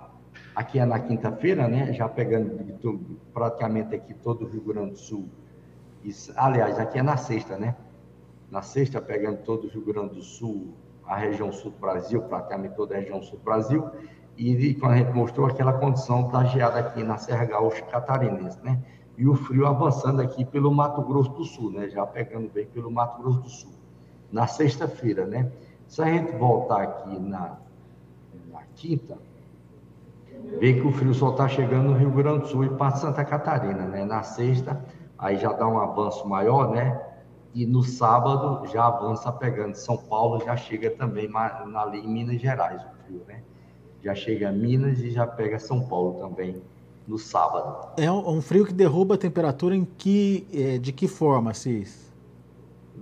aqui 0.55 0.79
é 0.79 0.86
na 0.86 1.00
quinta-feira, 1.00 1.67
né? 1.67 1.93
Já 1.93 2.08
pegando 2.08 3.20
praticamente 3.34 3.96
aqui 3.96 4.13
todo 4.13 4.46
o 4.46 4.48
Rio 4.48 4.62
Grande 4.62 4.91
do 4.91 4.98
Sul 4.98 5.29
aliás, 6.36 6.79
aqui 6.79 7.00
é 7.00 7.03
na 7.03 7.17
sexta, 7.17 7.58
né? 7.58 7.75
Na 8.50 8.62
sexta, 8.62 9.01
pegando 9.01 9.38
todo 9.43 9.65
o 9.65 9.70
Rio 9.70 9.86
Grande 9.86 10.15
do 10.15 10.22
Sul, 10.22 10.74
a 11.05 11.15
região 11.15 11.51
sul 11.51 11.72
do 11.72 11.77
Brasil, 11.77 12.22
praticamente 12.24 12.75
toda 12.75 12.96
a 12.96 13.00
região 13.00 13.22
sul 13.22 13.38
do 13.38 13.43
Brasil, 13.43 13.89
e 14.38 14.74
quando 14.75 14.93
a 14.93 14.98
gente 14.98 15.12
mostrou 15.12 15.48
aquela 15.48 15.74
condição 15.74 16.27
da 16.29 16.43
geada 16.46 16.79
aqui 16.79 17.03
na 17.03 17.17
Serra 17.17 17.46
Gaúcha 17.46 17.84
Catarinense, 17.84 18.60
né? 18.63 18.81
E 19.17 19.27
o 19.27 19.36
frio 19.36 19.67
avançando 19.67 20.22
aqui 20.22 20.43
pelo 20.43 20.72
Mato 20.74 21.01
Grosso 21.03 21.31
do 21.31 21.43
Sul, 21.43 21.72
né? 21.72 21.89
Já 21.89 22.05
pegando 22.08 22.50
bem 22.50 22.65
pelo 22.65 22.89
Mato 22.89 23.22
Grosso 23.22 23.41
do 23.41 23.50
Sul. 23.50 23.72
Na 24.31 24.48
sexta-feira, 24.48 25.27
né? 25.27 25.51
Se 25.88 26.01
a 26.01 26.05
gente 26.05 26.31
voltar 26.38 26.81
aqui 26.81 27.20
na, 27.20 27.58
na 28.51 28.63
quinta, 28.75 29.17
vê 30.60 30.74
que 30.74 30.86
o 30.86 30.91
frio 30.91 31.13
só 31.13 31.31
está 31.31 31.48
chegando 31.48 31.89
no 31.89 31.98
Rio 31.98 32.12
Grande 32.12 32.41
do 32.41 32.48
Sul 32.48 32.65
e 32.65 32.69
para 32.69 32.95
Santa 32.95 33.24
Catarina, 33.24 33.86
né? 33.86 34.05
Na 34.05 34.24
sexta, 34.24 34.83
aí 35.17 35.38
já 35.38 35.51
dá 35.51 35.67
um 35.67 35.79
avanço 35.79 36.27
maior, 36.27 36.71
né? 36.71 37.00
E 37.53 37.65
no 37.65 37.83
sábado 37.83 38.65
já 38.67 38.86
avança 38.86 39.31
pegando 39.31 39.75
São 39.75 39.98
Paulo, 39.98 40.43
já 40.45 40.55
chega 40.55 40.89
também 40.91 41.29
ali 41.75 42.00
em 42.00 42.07
Minas 42.07 42.39
Gerais, 42.39 42.81
o 42.81 43.05
frio, 43.05 43.21
né? 43.27 43.41
Já 44.01 44.15
chega 44.15 44.50
a 44.50 44.51
Minas 44.51 45.00
e 45.00 45.12
já 45.12 45.27
pega 45.27 45.60
São 45.60 45.81
Paulo 45.81 46.19
também 46.19 46.62
no 47.07 47.17
sábado. 47.17 47.89
É 47.98 48.12
um 48.12 48.41
frio 48.41 48.65
que 48.65 48.74
derruba 48.74 49.15
a 49.15 49.17
temperatura 49.17 49.75
em 49.75 49.86
que, 49.86 50.48
é, 50.53 50.77
de 50.77 50.91
que 50.91 51.07
forma, 51.07 51.53
Cis? 51.53 52.11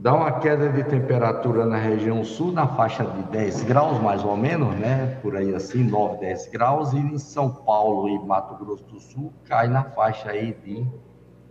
Dá 0.01 0.13
uma 0.13 0.31
queda 0.39 0.69
de 0.69 0.81
temperatura 0.85 1.65
na 1.65 1.75
região 1.75 2.23
sul, 2.23 2.53
na 2.53 2.65
faixa 2.65 3.03
de 3.03 3.21
10 3.23 3.63
graus, 3.63 4.01
mais 4.01 4.23
ou 4.23 4.37
menos, 4.37 4.73
né? 4.75 5.19
Por 5.21 5.35
aí 5.35 5.53
assim, 5.53 5.83
9, 5.83 6.19
10 6.19 6.47
graus. 6.47 6.93
E 6.93 6.97
em 6.97 7.17
São 7.17 7.49
Paulo 7.49 8.07
e 8.07 8.17
Mato 8.19 8.55
Grosso 8.55 8.85
do 8.85 8.99
Sul, 8.99 9.33
cai 9.43 9.67
na 9.67 9.83
faixa 9.83 10.31
aí 10.31 10.55
de 10.63 10.87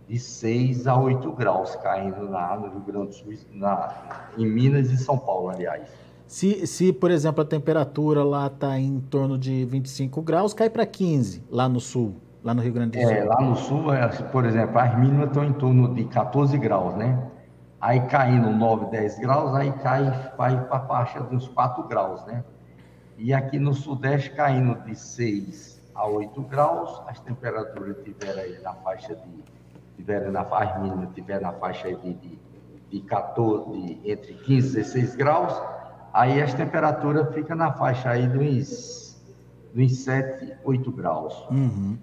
de 0.09 0.17
6 0.17 0.87
a 0.87 0.99
8 0.99 1.31
graus 1.33 1.75
caindo 1.75 2.27
na, 2.27 2.57
no 2.57 2.69
Rio 2.69 2.79
Grande 2.79 3.07
do 3.09 3.13
Sul, 3.13 3.31
na, 3.53 3.93
em 4.35 4.47
Minas 4.47 4.89
e 4.89 4.97
São 4.97 5.15
Paulo, 5.15 5.49
aliás. 5.49 5.87
Se, 6.25 6.65
se 6.65 6.91
por 6.91 7.11
exemplo, 7.11 7.43
a 7.43 7.45
temperatura 7.45 8.23
lá 8.23 8.47
está 8.47 8.79
em 8.79 8.99
torno 8.99 9.37
de 9.37 9.63
25 9.65 10.21
graus, 10.23 10.51
cai 10.51 10.67
para 10.67 10.85
15 10.85 11.43
lá 11.51 11.69
no 11.69 11.79
sul, 11.79 12.15
lá 12.43 12.55
no 12.55 12.61
Rio 12.63 12.73
Grande 12.73 12.97
do 12.97 13.03
Sul. 13.03 13.11
É, 13.11 13.23
lá 13.23 13.39
no 13.39 13.55
sul, 13.55 13.93
é, 13.93 14.07
por 14.07 14.45
exemplo, 14.45 14.79
as 14.79 14.97
mínimas 14.97 15.27
estão 15.27 15.43
em 15.43 15.53
torno 15.53 15.93
de 15.93 16.03
14 16.05 16.57
graus, 16.57 16.95
né? 16.95 17.19
Aí 17.81 18.01
caindo 18.07 18.49
9, 18.49 18.87
10 18.87 19.19
graus, 19.19 19.55
aí 19.55 19.71
cai, 19.71 20.33
para 20.35 20.67
a 20.69 20.79
faixa 20.81 21.21
dos 21.21 21.47
4 21.47 21.83
graus, 21.83 22.25
né? 22.25 22.43
E 23.17 23.33
aqui 23.33 23.57
no 23.57 23.73
sudeste 23.73 24.31
caindo 24.31 24.75
de 24.83 24.95
6 24.95 25.81
a 25.95 26.07
8 26.07 26.41
graus, 26.43 27.01
as 27.07 27.19
temperaturas 27.19 27.97
tiveram 28.03 28.41
aí 28.41 28.59
na 28.61 28.73
faixa 28.73 29.15
de 29.15 29.43
tiver 29.95 30.31
na 30.31 30.45
faixa 30.45 30.79
mínima, 30.79 31.07
tiver 31.13 31.41
na 31.41 31.51
faixa 31.53 31.93
de, 31.93 32.13
de, 32.13 32.39
de 32.89 33.01
14, 33.01 33.71
de, 33.71 34.11
entre 34.11 34.33
15 34.33 34.67
e 34.67 34.81
16 34.81 35.15
graus, 35.15 35.53
aí 36.13 36.41
as 36.41 36.53
temperaturas 36.53 37.33
ficam 37.33 37.55
na 37.55 37.73
faixa 37.73 38.09
aí 38.09 38.27
dos, 38.27 39.21
dos 39.73 39.97
7, 39.97 40.53
8 40.63 40.91
graus. 40.91 41.45
Uhum. 41.51 41.97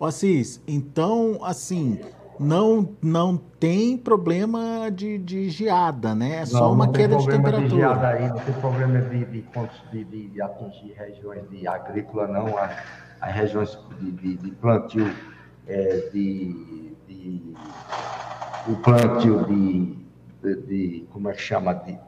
Assis, 0.00 0.60
então, 0.66 1.38
assim, 1.42 2.00
não, 2.38 2.96
não 3.02 3.36
tem 3.36 3.96
problema 3.96 4.90
de, 4.90 5.18
de 5.18 5.48
geada, 5.50 6.14
né? 6.14 6.42
É 6.42 6.46
só 6.46 6.60
não, 6.60 6.72
uma 6.72 6.86
não 6.86 6.92
queda 6.92 7.16
de 7.16 7.26
temperatura. 7.26 7.68
De 7.68 7.76
geada 7.76 8.08
aí, 8.08 8.28
não 8.28 8.38
tem 8.38 8.54
problema 8.54 9.00
de, 9.00 9.24
de, 9.24 10.04
de, 10.04 10.28
de 10.28 10.42
atingir 10.42 10.92
regiões 10.96 11.48
de 11.50 11.66
agrícola, 11.66 12.26
não. 12.26 12.56
As, 12.58 12.76
as 13.20 13.34
regiões 13.34 13.78
de, 14.00 14.10
de, 14.12 14.36
de 14.36 14.50
plantio 14.52 15.12
é, 15.66 16.08
de 16.12 16.78
de 17.08 17.54
o 18.68 18.76
plantio 18.76 19.44
de, 19.46 19.96
de, 20.42 20.66
de, 20.66 21.06
como 21.10 21.30
é 21.30 21.32
que 21.32 21.40
chama, 21.40 21.74
de, 21.74 21.98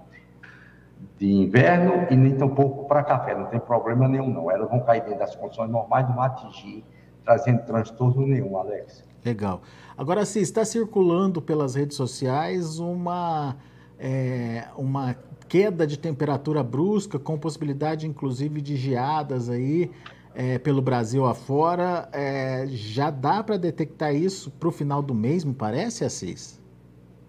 de 1.19 1.27
inverno 1.27 2.07
e 2.11 2.17
nem 2.17 2.37
tampouco 2.37 2.87
para 2.87 3.03
café, 3.03 3.35
não 3.35 3.47
tem 3.47 3.59
problema 3.59 4.07
nenhum 4.07 4.31
não. 4.31 4.51
Elas 4.51 4.69
vão 4.69 4.81
cair 4.81 5.03
dentro 5.03 5.19
das 5.19 5.35
condições 5.35 5.71
normais, 5.71 6.07
não 6.09 6.21
atingir, 6.21 6.85
trazendo 7.25 7.65
transtorno 7.65 8.27
nenhum, 8.27 8.57
Alex. 8.57 9.05
Legal. 9.25 9.63
Agora, 9.97 10.25
sim, 10.25 10.41
está 10.41 10.65
circulando 10.65 11.43
pelas 11.43 11.75
redes 11.75 11.97
sociais 11.97 12.79
uma, 12.79 13.57
é, 13.99 14.65
uma 14.77 15.15
queda 15.49 15.87
de 15.87 15.99
temperatura 15.99 16.63
brusca, 16.63 17.19
com 17.19 17.39
possibilidade, 17.39 18.07
inclusive, 18.07 18.61
de 18.61 18.77
geadas 18.77 19.51
aí 19.51 19.91
é, 20.35 20.59
pelo 20.59 20.81
Brasil 20.81 21.27
afora, 21.27 22.09
é, 22.13 22.65
já 22.69 23.11
dá 23.11 23.43
para 23.43 23.57
detectar 23.57 24.15
isso 24.15 24.51
para 24.51 24.69
o 24.69 24.73
final 24.73 25.03
do 25.03 25.15
mês, 25.15 25.45
me 25.45 25.53
parece, 25.53 26.05
Assis? 26.05 26.61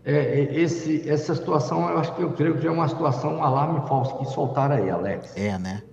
É, 0.04 0.14
é, 0.14 0.60
esse, 0.60 1.08
essa 1.10 1.36
situação, 1.36 1.90
eu 1.90 2.00
acho 2.00 2.16
que 2.16 2.22
eu 2.22 2.32
creio 2.32 2.58
que 2.58 2.66
é 2.66 2.72
uma 2.72 2.88
situação, 2.88 3.38
um 3.38 3.44
alarme 3.44 3.88
falso 3.88 4.18
que 4.18 4.26
soltaram 4.26 4.76
aí, 4.76 4.90
Alex. 4.90 5.36
É, 5.36 5.58
né? 5.58 5.84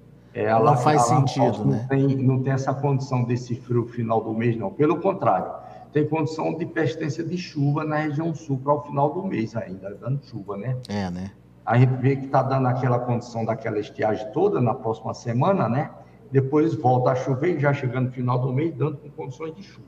É, 0.40 0.52
não 0.52 0.76
faz 0.76 1.02
sentido, 1.02 1.64
né? 1.64 1.78
Não 1.80 1.88
tem, 1.88 2.16
não 2.16 2.42
tem 2.42 2.52
essa 2.52 2.72
condição 2.74 3.24
desse 3.24 3.54
frio 3.54 3.86
final 3.86 4.22
do 4.22 4.32
mês, 4.32 4.56
não. 4.56 4.70
Pelo 4.70 5.00
contrário, 5.00 5.50
tem 5.92 6.06
condição 6.06 6.56
de 6.56 6.66
persistência 6.66 7.24
de 7.24 7.36
chuva 7.36 7.84
na 7.84 7.96
região 7.96 8.34
sul 8.34 8.58
para 8.58 8.74
o 8.74 8.82
final 8.82 9.12
do 9.12 9.24
mês 9.24 9.56
ainda, 9.56 9.94
dando 10.00 10.22
chuva, 10.24 10.56
né? 10.56 10.76
É, 10.88 11.10
né? 11.10 11.32
A 11.64 11.76
gente 11.78 11.94
vê 11.96 12.16
que 12.16 12.26
está 12.26 12.42
dando 12.42 12.66
aquela 12.68 12.98
condição 12.98 13.44
daquela 13.44 13.78
estiagem 13.78 14.30
toda 14.32 14.60
na 14.60 14.74
próxima 14.74 15.12
semana, 15.12 15.68
né? 15.68 15.90
depois 16.30 16.74
volta 16.74 17.10
a 17.10 17.16
chover, 17.16 17.58
já 17.58 17.72
chegando 17.72 18.06
no 18.06 18.12
final 18.12 18.38
do 18.38 18.52
mês, 18.52 18.74
dando 18.74 18.98
com 18.98 19.10
condições 19.10 19.54
de 19.54 19.62
chuva. 19.62 19.86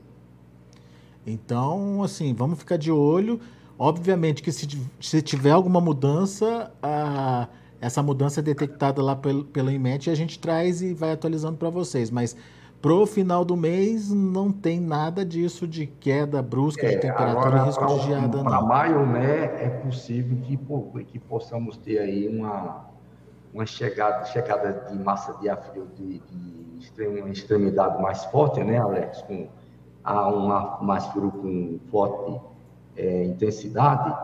Então, 1.25 2.03
assim, 2.03 2.33
vamos 2.33 2.59
ficar 2.59 2.77
de 2.77 2.91
olho. 2.91 3.39
Obviamente 3.77 4.41
que 4.41 4.51
se, 4.51 4.67
se 4.99 5.21
tiver 5.21 5.51
alguma 5.51 5.79
mudança, 5.79 6.71
a, 6.81 7.47
essa 7.81 8.01
mudança 8.03 8.39
é 8.39 8.43
detectada 8.43 9.01
lá 9.01 9.15
pelo, 9.15 9.43
pelo 9.43 9.71
IMET 9.71 10.07
e 10.07 10.11
a 10.11 10.15
gente 10.15 10.39
traz 10.39 10.81
e 10.81 10.93
vai 10.93 11.11
atualizando 11.11 11.57
para 11.57 11.69
vocês. 11.69 12.11
Mas 12.11 12.37
pro 12.81 13.05
final 13.05 13.43
do 13.43 13.57
mês 13.57 14.11
não 14.11 14.51
tem 14.51 14.79
nada 14.79 15.25
disso 15.25 15.67
de 15.67 15.87
queda 15.87 16.41
brusca 16.41 16.85
é, 16.85 16.91
de 16.91 17.01
temperatura 17.01 17.57
e 17.57 17.65
risco 17.65 17.85
de 17.85 18.05
geada. 18.05 18.43
Para 18.43 18.61
maio, 18.61 19.05
né, 19.05 19.65
é 19.65 19.69
possível 19.83 20.37
que, 20.43 20.57
que 21.05 21.19
possamos 21.19 21.75
ter 21.77 21.99
aí 21.99 22.27
uma 22.27 22.91
uma 23.53 23.65
chegada, 23.65 24.25
chegada 24.25 24.85
de 24.89 24.97
massa 24.97 25.33
de 25.39 25.49
ar 25.49 25.57
frio 25.57 25.87
de, 25.95 26.19
de 26.19 27.07
uma 27.07 27.29
extremidade 27.29 28.01
mais 28.01 28.23
forte, 28.25 28.63
né, 28.63 28.77
Alex? 28.77 29.21
Com 29.23 29.47
a 30.03 30.29
um 30.29 30.51
ar 30.51 30.81
mais 30.81 31.05
frio 31.07 31.31
com 31.31 31.79
forte 31.91 32.41
é, 32.95 33.25
intensidade, 33.25 34.15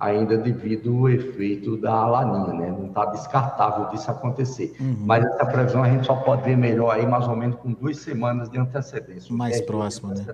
ainda 0.00 0.38
devido 0.38 0.96
ao 0.96 1.10
efeito 1.10 1.76
da 1.76 2.06
laninha, 2.06 2.54
né? 2.54 2.70
Não 2.70 2.86
está 2.86 3.04
descartável 3.04 3.90
disso 3.90 4.10
acontecer. 4.10 4.74
Uhum. 4.80 4.96
Mas 5.00 5.24
essa 5.24 5.44
previsão 5.44 5.84
a 5.84 5.90
gente 5.90 6.06
só 6.06 6.16
pode 6.16 6.42
ver 6.42 6.56
melhor 6.56 6.92
aí 6.94 7.06
mais 7.06 7.28
ou 7.28 7.36
menos 7.36 7.56
com 7.56 7.72
duas 7.72 7.98
semanas 7.98 8.48
de 8.48 8.58
antecedência. 8.58 9.32
Mais 9.34 9.60
próximo, 9.60 10.14
né? 10.14 10.24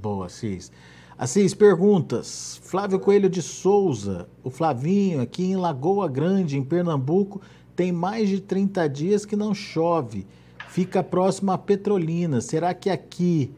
Boa, 0.00 0.26
Assis. 0.26 0.70
Assis, 1.18 1.52
perguntas. 1.52 2.60
Flávio 2.62 3.00
Coelho 3.00 3.28
de 3.28 3.42
Souza, 3.42 4.28
o 4.44 4.50
Flavinho, 4.50 5.20
aqui 5.20 5.44
em 5.44 5.56
Lagoa 5.56 6.06
Grande, 6.06 6.56
em 6.56 6.62
Pernambuco, 6.62 7.40
tem 7.74 7.90
mais 7.90 8.28
de 8.28 8.40
30 8.40 8.88
dias 8.88 9.26
que 9.26 9.34
não 9.34 9.52
chove. 9.52 10.24
Fica 10.68 11.02
próximo 11.02 11.50
a 11.50 11.58
Petrolina. 11.58 12.40
Será 12.40 12.72
que 12.72 12.88
aqui, 12.88 13.52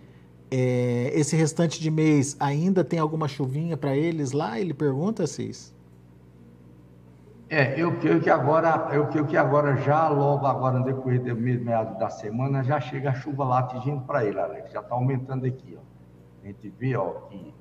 é, 0.51 1.13
esse 1.15 1.37
restante 1.37 1.81
de 1.81 1.91
mês, 1.91 2.37
ainda 2.41 2.83
tem 2.83 2.99
alguma 2.99 3.29
chuvinha 3.29 3.77
para 3.77 3.97
eles 3.97 4.33
lá? 4.33 4.59
Ele 4.59 4.75
pergunta, 4.75 5.27
Cis. 5.27 5.75
É, 7.49 7.81
eu 7.81 7.99
creio 7.99 8.21
que 8.21 8.31
agora, 8.31 8.91
eu 8.93 9.09
creio 9.09 9.27
que 9.27 9.37
agora 9.37 9.77
já 9.79 10.09
logo 10.09 10.47
agora 10.47 10.79
no 10.79 10.85
decorrer 10.85 11.21
do 11.21 11.35
meado 11.35 11.99
da 11.99 12.09
semana 12.09 12.63
já 12.63 12.81
chega 12.81 13.11
a 13.11 13.15
chuva 13.15 13.45
lá 13.45 13.59
atingindo 13.59 14.03
para 14.03 14.25
ele, 14.25 14.39
Alex. 14.39 14.71
Já 14.71 14.81
está 14.81 14.95
aumentando 14.95 15.45
aqui, 15.47 15.77
ó. 15.77 15.83
A 16.43 16.47
gente 16.47 16.73
vê, 16.79 16.97
ó, 16.97 17.11
que 17.29 17.53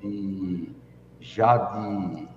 de, 0.00 0.74
já 1.20 1.56
de 1.56 2.28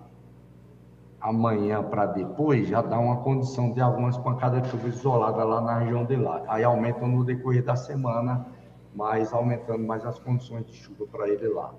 amanhã 1.22 1.84
para 1.84 2.06
depois 2.06 2.68
já 2.68 2.82
dá 2.82 3.00
uma 3.00 3.18
condição 3.18 3.72
de 3.72 3.82
algumas 3.82 4.18
pancadas 4.18 4.63
de 4.63 4.70
chuva 4.70 4.88
isoladas 4.89 5.46
lá 5.46 5.62
na 5.62 5.79
região 5.79 6.03
de 6.06 6.15
lá. 6.15 6.44
Aí 6.48 6.63
aumentam 6.63 7.08
no 7.08 7.24
decorrer 7.24 7.63
da 7.63 7.77
semana, 7.77 8.46
mas 8.93 9.34
aumentando 9.34 9.86
mais 9.86 10.05
as 10.05 10.19
condições 10.19 10.65
de 10.65 10.74
chuva 10.74 11.05
para 11.12 11.29
ele 11.29 11.48
lá. 11.48 11.74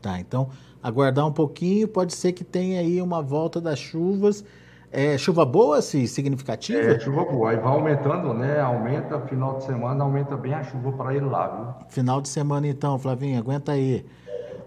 Tá, 0.00 0.20
então 0.20 0.48
aguardar 0.82 1.26
um 1.26 1.32
pouquinho, 1.32 1.88
pode 1.88 2.14
ser 2.14 2.32
que 2.32 2.44
tenha 2.44 2.80
aí 2.80 3.02
uma 3.02 3.22
volta 3.22 3.60
das 3.60 3.78
chuvas. 3.78 4.44
É, 4.92 5.18
chuva 5.18 5.44
boa, 5.44 5.82
se 5.82 6.06
significativa? 6.06 6.92
É, 6.92 7.00
chuva 7.00 7.24
boa. 7.24 7.50
Aí 7.50 7.56
vai 7.56 7.72
aumentando, 7.72 8.32
né? 8.32 8.60
Aumenta, 8.60 9.20
final 9.22 9.58
de 9.58 9.64
semana, 9.64 10.04
aumenta 10.04 10.36
bem 10.36 10.54
a 10.54 10.62
chuva 10.62 10.92
para 10.92 11.14
ele 11.14 11.26
lá, 11.26 11.48
viu? 11.48 11.88
Final 11.88 12.20
de 12.20 12.28
semana, 12.28 12.68
então, 12.68 12.98
Flavinho, 12.98 13.38
aguenta 13.38 13.72
aí. 13.72 14.06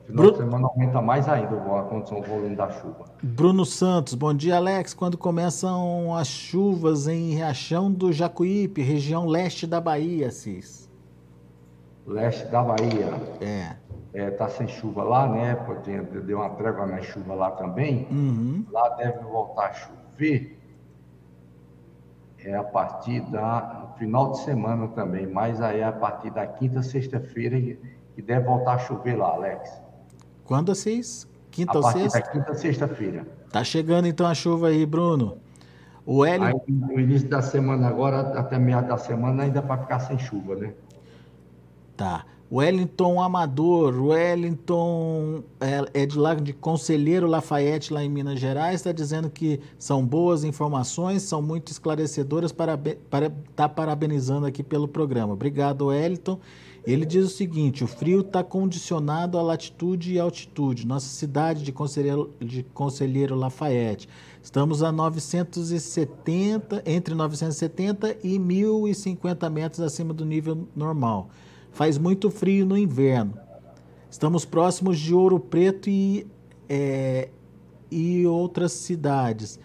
Final 0.05 0.25
Bru... 0.25 0.31
de 0.31 0.37
semana 0.39 0.67
aumenta 0.67 1.01
mais 1.01 1.29
ainda 1.29 1.55
a 1.55 1.83
condição, 1.83 2.19
o 2.19 2.23
volume 2.23 2.55
da 2.55 2.69
chuva. 2.69 3.05
Bruno 3.23 3.65
Santos, 3.65 4.13
bom 4.13 4.33
dia, 4.33 4.57
Alex. 4.57 4.93
Quando 4.93 5.17
começam 5.17 6.15
as 6.15 6.27
chuvas 6.27 7.07
em 7.07 7.33
Riachão 7.33 7.91
do 7.91 8.11
Jacuípe, 8.11 8.81
região 8.81 9.25
leste 9.25 9.65
da 9.65 9.79
Bahia, 9.79 10.31
Cis? 10.31 10.88
Leste 12.09 12.45
da 12.47 12.63
Bahia. 12.63 13.13
É 13.41 13.89
é, 14.13 14.29
tá 14.31 14.49
sem 14.49 14.67
chuva 14.67 15.03
lá, 15.03 15.27
né? 15.27 15.57
Deu 16.25 16.39
uma 16.39 16.49
trégua 16.51 16.85
na 16.85 17.01
chuva 17.01 17.33
lá 17.33 17.51
também. 17.51 18.07
Uhum. 18.09 18.65
Lá 18.71 18.89
deve 18.89 19.19
voltar 19.19 19.67
a 19.67 19.73
chover. 19.73 20.57
É 22.39 22.55
a 22.55 22.63
partir 22.63 23.21
da 23.29 23.93
final 23.97 24.31
de 24.31 24.39
semana 24.39 24.87
também, 24.89 25.27
mas 25.27 25.61
aí 25.61 25.81
é 25.81 25.83
a 25.83 25.91
partir 25.91 26.31
da 26.31 26.47
quinta, 26.47 26.81
sexta-feira 26.81 27.59
que 28.15 28.21
deve 28.21 28.45
voltar 28.45 28.75
a 28.75 28.77
chover 28.79 29.17
lá, 29.17 29.33
Alex. 29.33 29.81
Quando 30.45 30.73
vocês? 30.73 31.27
Quinta 31.51 31.73
a 31.73 31.75
ou 31.75 31.81
partir 31.83 32.09
sexta? 32.09 32.19
da 32.19 32.25
quinta, 32.27 32.53
sexta-feira. 32.55 33.27
Tá 33.51 33.63
chegando 33.63 34.07
então 34.07 34.25
a 34.25 34.33
chuva 34.33 34.69
aí, 34.69 34.85
Bruno. 34.85 35.37
O 36.05 36.25
Hélio... 36.25 36.47
Aí, 36.47 36.55
no 36.67 36.99
início 36.99 37.27
da 37.27 37.41
semana 37.41 37.87
agora, 37.87 38.21
até 38.39 38.57
meia 38.57 38.81
da 38.81 38.97
semana, 38.97 39.43
ainda 39.43 39.61
para 39.61 39.81
ficar 39.81 39.99
sem 39.99 40.17
chuva, 40.17 40.55
né? 40.55 40.73
Tá. 41.99 42.25
Wellington 42.49 43.21
Amador, 43.21 43.93
Wellington 44.01 45.43
é, 45.59 46.03
é, 46.03 46.05
de 46.05 46.17
lá 46.17 46.33
de 46.33 46.53
Conselheiro 46.53 47.27
Lafayette, 47.27 47.91
lá 47.91 48.01
em 48.01 48.07
Minas 48.07 48.39
Gerais, 48.39 48.75
está 48.75 48.93
dizendo 48.93 49.29
que 49.29 49.59
são 49.77 50.05
boas 50.05 50.45
informações, 50.45 51.23
são 51.23 51.41
muito 51.41 51.73
esclarecedoras, 51.73 52.53
para 52.53 52.77
para, 52.77 53.29
tá 53.53 53.67
parabenizando 53.67 54.45
aqui 54.45 54.63
pelo 54.63 54.87
programa. 54.87 55.33
Obrigado, 55.33 55.87
Wellington. 55.87 56.39
Ele 56.87 57.05
diz 57.05 57.25
o 57.25 57.29
seguinte: 57.29 57.83
o 57.83 57.87
frio 57.87 58.21
está 58.21 58.45
condicionado 58.45 59.37
à 59.37 59.41
latitude 59.41 60.13
e 60.13 60.19
altitude. 60.21 60.87
Nossa 60.87 61.09
cidade 61.09 61.63
de 61.63 61.73
Conselheiro, 61.73 62.33
de 62.39 62.63
Conselheiro 62.73 63.35
Lafayette. 63.35 64.07
Estamos 64.41 64.81
a 64.81 64.89
970, 64.89 66.81
entre 66.85 67.13
970 67.13 68.19
e 68.23 68.39
1050 68.39 69.49
metros 69.49 69.81
acima 69.81 70.13
do 70.13 70.23
nível 70.23 70.65
normal. 70.73 71.29
Faz 71.71 71.97
muito 71.97 72.29
frio 72.29 72.65
no 72.65 72.77
inverno. 72.77 73.33
Estamos 74.09 74.43
próximos 74.43 74.99
de 74.99 75.13
Ouro 75.13 75.39
Preto 75.39 75.89
e, 75.89 76.25
é, 76.67 77.29
e 77.91 78.25
outras 78.25 78.71
cidades. 78.71 79.59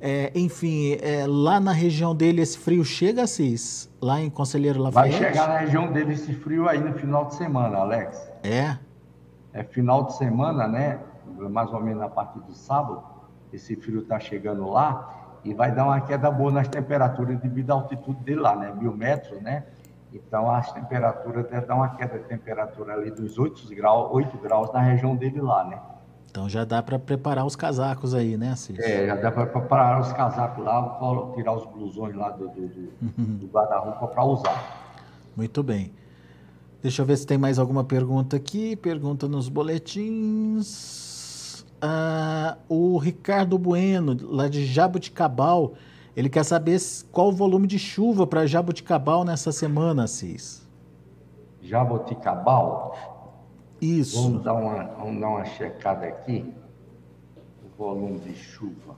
É, 0.00 0.30
enfim, 0.34 0.96
é, 1.02 1.26
lá 1.26 1.58
na 1.58 1.72
região 1.72 2.14
dele 2.14 2.40
esse 2.40 2.56
frio 2.56 2.84
chega, 2.84 3.26
Cis? 3.26 3.90
Lá 4.00 4.20
em 4.20 4.30
Conselheiro 4.30 4.80
Lafayette? 4.80 5.18
Vai 5.18 5.28
chegar 5.32 5.48
na 5.48 5.58
região 5.58 5.92
dele 5.92 6.12
esse 6.12 6.32
frio 6.32 6.68
aí 6.68 6.78
no 6.78 6.92
final 6.92 7.24
de 7.24 7.34
semana, 7.34 7.78
Alex. 7.78 8.30
É? 8.44 8.76
É 9.52 9.64
final 9.64 10.04
de 10.04 10.16
semana, 10.16 10.68
né? 10.68 11.00
Mais 11.50 11.72
ou 11.72 11.80
menos 11.80 12.02
a 12.02 12.08
partir 12.08 12.38
do 12.40 12.54
sábado. 12.54 13.02
Esse 13.52 13.74
frio 13.74 14.00
está 14.00 14.20
chegando 14.20 14.68
lá 14.68 15.38
e 15.44 15.52
vai 15.52 15.74
dar 15.74 15.86
uma 15.86 16.00
queda 16.00 16.30
boa 16.30 16.52
nas 16.52 16.68
temperaturas 16.68 17.40
devido 17.40 17.70
à 17.70 17.74
altitude 17.74 18.22
dele 18.22 18.40
lá, 18.40 18.54
né? 18.54 18.72
Mil 18.78 18.94
metros, 18.96 19.40
né? 19.42 19.64
Então, 20.12 20.50
as 20.50 20.72
temperaturas 20.72 21.48
deve 21.48 21.66
dar 21.66 21.74
uma 21.74 21.90
queda 21.90 22.18
de 22.18 22.24
temperatura 22.24 22.94
ali 22.94 23.10
dos 23.10 23.38
8 23.38 23.68
graus, 23.74 24.08
8 24.12 24.38
graus 24.38 24.72
na 24.72 24.80
região 24.80 25.14
dele 25.14 25.40
lá, 25.40 25.64
né? 25.64 25.78
Então 26.30 26.48
já 26.48 26.64
dá 26.64 26.82
para 26.82 26.98
preparar 26.98 27.44
os 27.46 27.56
casacos 27.56 28.14
aí, 28.14 28.36
né, 28.36 28.54
Cícero? 28.54 28.86
É, 28.86 29.06
já 29.06 29.16
dá 29.16 29.30
para 29.30 29.46
preparar 29.46 30.00
os 30.00 30.12
casacos 30.12 30.62
lá, 30.64 30.98
tirar 31.34 31.54
os 31.54 31.64
blusões 31.66 32.14
lá 32.14 32.30
do, 32.30 32.48
do, 32.48 32.68
do, 32.68 32.92
do 33.38 33.46
guarda-roupa 33.46 34.06
para 34.06 34.24
usar. 34.24 34.88
Muito 35.34 35.62
bem. 35.62 35.92
Deixa 36.82 37.02
eu 37.02 37.06
ver 37.06 37.16
se 37.16 37.26
tem 37.26 37.38
mais 37.38 37.58
alguma 37.58 37.82
pergunta 37.82 38.36
aqui. 38.36 38.76
Pergunta 38.76 39.26
nos 39.26 39.48
boletins. 39.48 40.86
Ah, 41.80 42.56
o 42.68 42.98
Ricardo 42.98 43.58
Bueno, 43.58 44.16
lá 44.22 44.48
de 44.48 44.64
Jabuticabal, 44.66 45.74
ele 46.18 46.28
quer 46.28 46.42
saber 46.42 46.80
qual 47.12 47.28
o 47.28 47.32
volume 47.32 47.68
de 47.68 47.78
chuva 47.78 48.26
para 48.26 48.44
Jaboticabal 48.44 49.24
nessa 49.24 49.52
semana, 49.52 50.08
Cis. 50.08 50.68
Jaboticabal? 51.62 52.98
Isso. 53.80 54.20
Vamos 54.24 54.42
dar 54.42 54.54
uma, 54.54 54.82
vamos 54.96 55.20
dar 55.20 55.28
uma 55.28 55.44
checada 55.44 56.08
aqui. 56.08 56.52
O 57.64 57.78
volume 57.78 58.18
de 58.18 58.34
chuva. 58.34 58.96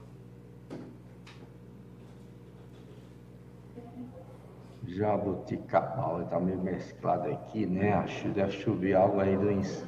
Jaboticabal, 4.87 6.23
está 6.23 6.39
meio 6.39 6.59
mesclado 6.59 7.29
aqui, 7.29 7.67
né? 7.67 7.93
Acho 7.93 8.29
deve 8.29 8.53
chover 8.53 8.95
algo 8.95 9.19
aí 9.19 9.37
nos. 9.37 9.85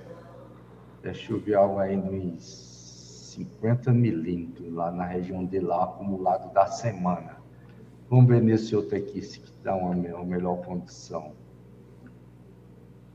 Deve 1.02 1.18
chover 1.18 1.56
algo 1.56 1.80
aí 1.80 1.96
nos 1.96 2.73
50 3.34 3.92
milímetros 3.92 4.72
lá 4.74 4.92
na 4.92 5.06
região 5.06 5.46
de 5.46 5.60
lá, 5.60 5.84
acumulado 5.84 6.54
da 6.54 6.66
semana. 6.68 7.38
Vamos 8.10 8.28
ver 8.28 8.42
nesse 8.42 8.76
outro 8.76 8.98
aqui 8.98 9.22
se 9.22 9.42
dá 9.64 9.76
uma, 9.76 9.92
uma 9.92 10.26
melhor 10.26 10.58
condição. 10.58 11.32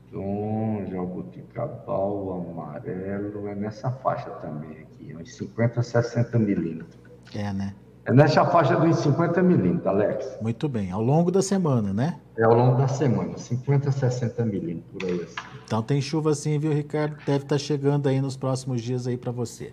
Então, 0.07 0.85
jabuticabal, 0.89 2.45
amarelo, 2.51 3.47
é 3.47 3.55
nessa 3.55 3.91
faixa 3.91 4.29
também 4.41 4.79
aqui, 4.81 5.15
uns 5.15 5.35
50, 5.35 5.83
60 5.83 6.39
milímetros. 6.39 6.99
É, 7.35 7.53
né? 7.53 7.75
É 8.05 8.13
nessa 8.13 8.43
faixa 8.43 8.75
dos 8.75 8.97
50 8.97 9.43
milímetros, 9.43 9.85
Alex. 9.85 10.37
Muito 10.41 10.67
bem, 10.67 10.89
ao 10.89 11.01
longo 11.01 11.29
da 11.29 11.43
semana, 11.43 11.93
né? 11.93 12.19
É 12.35 12.43
ao 12.43 12.55
longo 12.55 12.77
da 12.77 12.87
semana, 12.87 13.37
50, 13.37 13.91
60 13.91 14.45
milímetros 14.45 14.91
por 14.91 15.03
aí. 15.07 15.21
Assim. 15.21 15.35
Então 15.63 15.83
tem 15.83 16.01
chuva 16.01 16.33
sim, 16.33 16.57
viu, 16.57 16.73
Ricardo? 16.73 17.15
Deve 17.23 17.43
estar 17.43 17.59
chegando 17.59 18.09
aí 18.09 18.19
nos 18.19 18.35
próximos 18.35 18.81
dias 18.81 19.05
aí 19.05 19.15
para 19.15 19.31
você. 19.31 19.71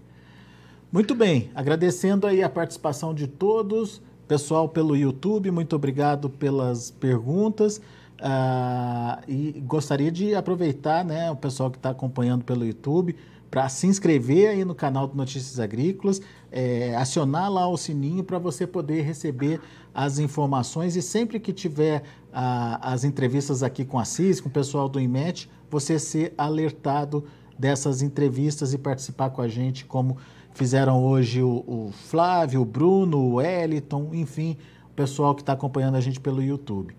Muito 0.96 1.14
bem, 1.14 1.50
agradecendo 1.54 2.26
aí 2.26 2.42
a 2.42 2.48
participação 2.48 3.12
de 3.12 3.26
todos, 3.26 4.00
pessoal 4.26 4.66
pelo 4.66 4.96
YouTube, 4.96 5.50
muito 5.50 5.76
obrigado 5.76 6.30
pelas 6.30 6.90
perguntas. 6.90 7.82
Uh, 8.18 9.20
e 9.28 9.60
gostaria 9.66 10.10
de 10.10 10.34
aproveitar 10.34 11.04
né, 11.04 11.30
o 11.30 11.36
pessoal 11.36 11.70
que 11.70 11.76
está 11.76 11.90
acompanhando 11.90 12.46
pelo 12.46 12.64
YouTube 12.64 13.14
para 13.50 13.68
se 13.68 13.86
inscrever 13.86 14.48
aí 14.48 14.64
no 14.64 14.74
canal 14.74 15.06
do 15.06 15.14
Notícias 15.14 15.60
Agrícolas, 15.60 16.22
é, 16.50 16.96
acionar 16.96 17.52
lá 17.52 17.68
o 17.68 17.76
sininho 17.76 18.24
para 18.24 18.38
você 18.38 18.66
poder 18.66 19.02
receber 19.02 19.60
as 19.94 20.18
informações 20.18 20.96
e 20.96 21.02
sempre 21.02 21.38
que 21.38 21.52
tiver 21.52 22.00
uh, 22.00 22.80
as 22.80 23.04
entrevistas 23.04 23.62
aqui 23.62 23.84
com 23.84 23.98
a 23.98 24.04
CIS, 24.06 24.40
com 24.40 24.48
o 24.48 24.52
pessoal 24.52 24.88
do 24.88 24.98
IMET, 24.98 25.50
você 25.70 25.98
ser 25.98 26.32
alertado 26.38 27.22
dessas 27.58 28.02
entrevistas 28.02 28.72
e 28.72 28.78
participar 28.78 29.30
com 29.30 29.42
a 29.42 29.48
gente 29.48 29.84
como 29.84 30.16
Fizeram 30.56 31.04
hoje 31.04 31.42
o, 31.42 31.62
o 31.66 31.90
Flávio, 31.92 32.62
o 32.62 32.64
Bruno, 32.64 33.18
o 33.18 33.34
Wellington, 33.34 34.08
enfim, 34.14 34.56
o 34.86 34.94
pessoal 34.94 35.34
que 35.34 35.42
está 35.42 35.52
acompanhando 35.52 35.96
a 35.96 36.00
gente 36.00 36.18
pelo 36.18 36.42
YouTube. 36.42 36.96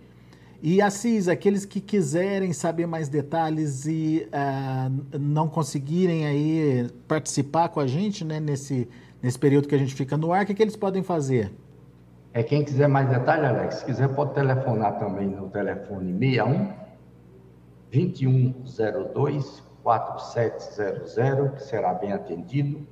E 0.61 0.79
Assis, 0.79 1.27
aqueles 1.27 1.65
que 1.65 1.81
quiserem 1.81 2.53
saber 2.53 2.85
mais 2.85 3.09
detalhes 3.09 3.87
e 3.87 4.27
uh, 4.27 5.17
não 5.19 5.47
conseguirem 5.47 6.27
aí 6.27 6.87
participar 7.07 7.69
com 7.69 7.79
a 7.79 7.87
gente 7.87 8.23
né, 8.23 8.39
nesse, 8.39 8.87
nesse 9.23 9.39
período 9.39 9.67
que 9.67 9.73
a 9.73 9.79
gente 9.79 9.95
fica 9.95 10.15
no 10.15 10.31
ar, 10.31 10.43
o 10.43 10.45
que, 10.45 10.53
que 10.53 10.61
eles 10.61 10.75
podem 10.75 11.01
fazer? 11.01 11.51
É 12.33 12.43
quem 12.43 12.63
quiser 12.63 12.87
mais 12.87 13.09
detalhes, 13.09 13.49
Alex, 13.49 13.75
se 13.77 13.85
quiser 13.85 14.09
pode 14.09 14.35
telefonar 14.35 14.99
também 14.99 15.25
no 15.25 15.49
telefone 15.49 16.13
61 16.13 16.69
2102 17.91 19.66
4700, 19.87 21.51
que 21.51 21.63
será 21.63 21.93
bem 21.93 22.11
atendido. 22.11 22.85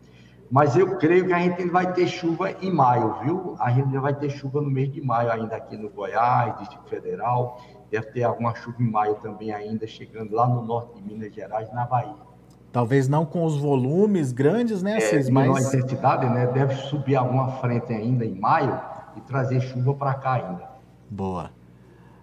Mas 0.50 0.76
eu 0.78 0.98
creio 0.98 1.28
que 1.28 1.34
a 1.34 1.40
gente 1.40 1.68
vai 1.68 1.92
ter 1.94 2.08
chuva 2.08 2.52
em 2.62 2.72
maio, 2.72 3.16
viu? 3.22 3.56
A 3.60 3.70
gente 3.72 3.98
vai 3.98 4.14
ter 4.14 4.30
chuva 4.30 4.62
no 4.62 4.70
mês 4.70 4.92
de 4.92 5.02
maio 5.02 5.32
ainda 5.32 5.56
aqui 5.56 5.76
no 5.76 5.90
Goiás, 5.90 6.58
Distrito 6.60 6.88
Federal. 6.88 7.62
Deve 7.92 8.08
ter 8.08 8.24
alguma 8.24 8.56
chuva 8.56 8.82
em 8.82 8.90
maio 8.90 9.16
também 9.16 9.52
ainda, 9.52 9.86
chegando 9.86 10.34
lá 10.34 10.48
no 10.48 10.62
norte 10.64 10.96
de 10.96 11.04
Minas 11.04 11.34
Gerais, 11.34 11.72
na 11.74 11.86
Bahia. 11.86 12.28
Talvez 12.72 13.08
não 13.08 13.26
com 13.26 13.44
os 13.44 13.58
volumes 13.58 14.32
grandes, 14.32 14.84
né, 14.84 15.00
Cis? 15.00 15.28
É, 15.28 15.32
mas... 15.32 15.74
intensidade, 15.74 16.30
né? 16.30 16.48
Deve 16.48 16.76
subir 16.76 17.16
alguma 17.16 17.54
frente 17.54 17.92
ainda 17.94 18.26
em 18.26 18.36
maio 18.36 18.80
e 19.16 19.22
trazer 19.22 19.60
chuva 19.62 19.94
para 19.94 20.14
cá 20.14 20.34
ainda. 20.34 20.70
Boa. 21.10 21.52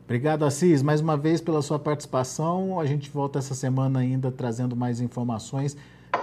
Obrigado, 0.04 0.44
Assis, 0.44 0.82
mais 0.82 1.00
uma 1.00 1.16
vez 1.16 1.40
pela 1.40 1.62
sua 1.62 1.78
participação. 1.78 2.78
A 2.78 2.84
gente 2.84 3.10
volta 3.10 3.38
essa 3.38 3.54
semana 3.54 4.00
ainda 4.00 4.30
trazendo 4.30 4.76
mais 4.76 5.00
informações. 5.00 5.76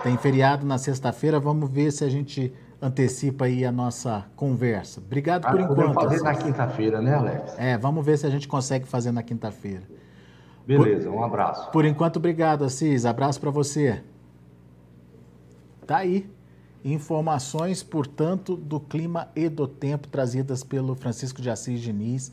Tem 0.03 0.17
feriado 0.17 0.65
na 0.65 0.77
sexta-feira, 0.77 1.39
vamos 1.39 1.69
ver 1.69 1.91
se 1.91 2.03
a 2.03 2.09
gente 2.09 2.53
antecipa 2.81 3.45
aí 3.45 3.63
a 3.63 3.71
nossa 3.71 4.25
conversa. 4.35 4.99
Obrigado 4.99 5.45
ah, 5.45 5.51
por 5.51 5.59
enquanto. 5.59 5.77
Vamos 5.77 6.03
fazer 6.03 6.21
na 6.23 6.35
quinta-feira, 6.35 7.01
né, 7.01 7.13
Alex? 7.13 7.55
É, 7.57 7.77
vamos 7.77 8.03
ver 8.03 8.17
se 8.17 8.25
a 8.25 8.29
gente 8.29 8.47
consegue 8.47 8.87
fazer 8.87 9.11
na 9.11 9.21
quinta-feira. 9.21 9.83
Beleza, 10.65 11.09
por, 11.09 11.15
um 11.15 11.23
abraço. 11.23 11.71
Por 11.71 11.85
enquanto, 11.85 12.17
obrigado, 12.17 12.63
Assis. 12.63 13.05
Abraço 13.05 13.39
para 13.39 13.51
você. 13.51 14.01
Tá 15.85 15.97
aí. 15.97 16.29
Informações, 16.83 17.83
portanto, 17.83 18.55
do 18.55 18.79
clima 18.79 19.27
e 19.35 19.47
do 19.47 19.67
tempo 19.67 20.07
trazidas 20.07 20.63
pelo 20.63 20.95
Francisco 20.95 21.39
de 21.39 21.49
Assis 21.49 21.79
Diniz, 21.79 22.31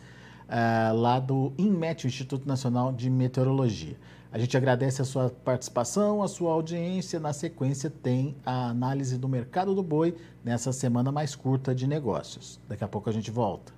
uh, 0.49 0.97
lá 0.97 1.21
do 1.21 1.53
INMET, 1.59 2.07
Instituto 2.07 2.47
Nacional 2.47 2.93
de 2.93 3.09
Meteorologia. 3.11 3.97
A 4.31 4.39
gente 4.39 4.57
agradece 4.57 5.01
a 5.01 5.05
sua 5.05 5.31
participação, 5.31 6.23
a 6.23 6.29
sua 6.29 6.53
audiência. 6.53 7.19
Na 7.19 7.33
sequência, 7.33 7.89
tem 7.89 8.37
a 8.45 8.69
análise 8.69 9.17
do 9.17 9.29
mercado 9.29 9.75
do 9.75 9.83
boi 9.83 10.15
nessa 10.45 10.73
semana 10.73 11.11
mais 11.11 11.35
curta 11.35 11.75
de 11.75 11.87
negócios. 11.87 12.61
Daqui 12.69 12.85
a 12.85 12.89
pouco 12.89 13.09
a 13.09 13.13
gente 13.13 13.31
volta. 13.31 13.78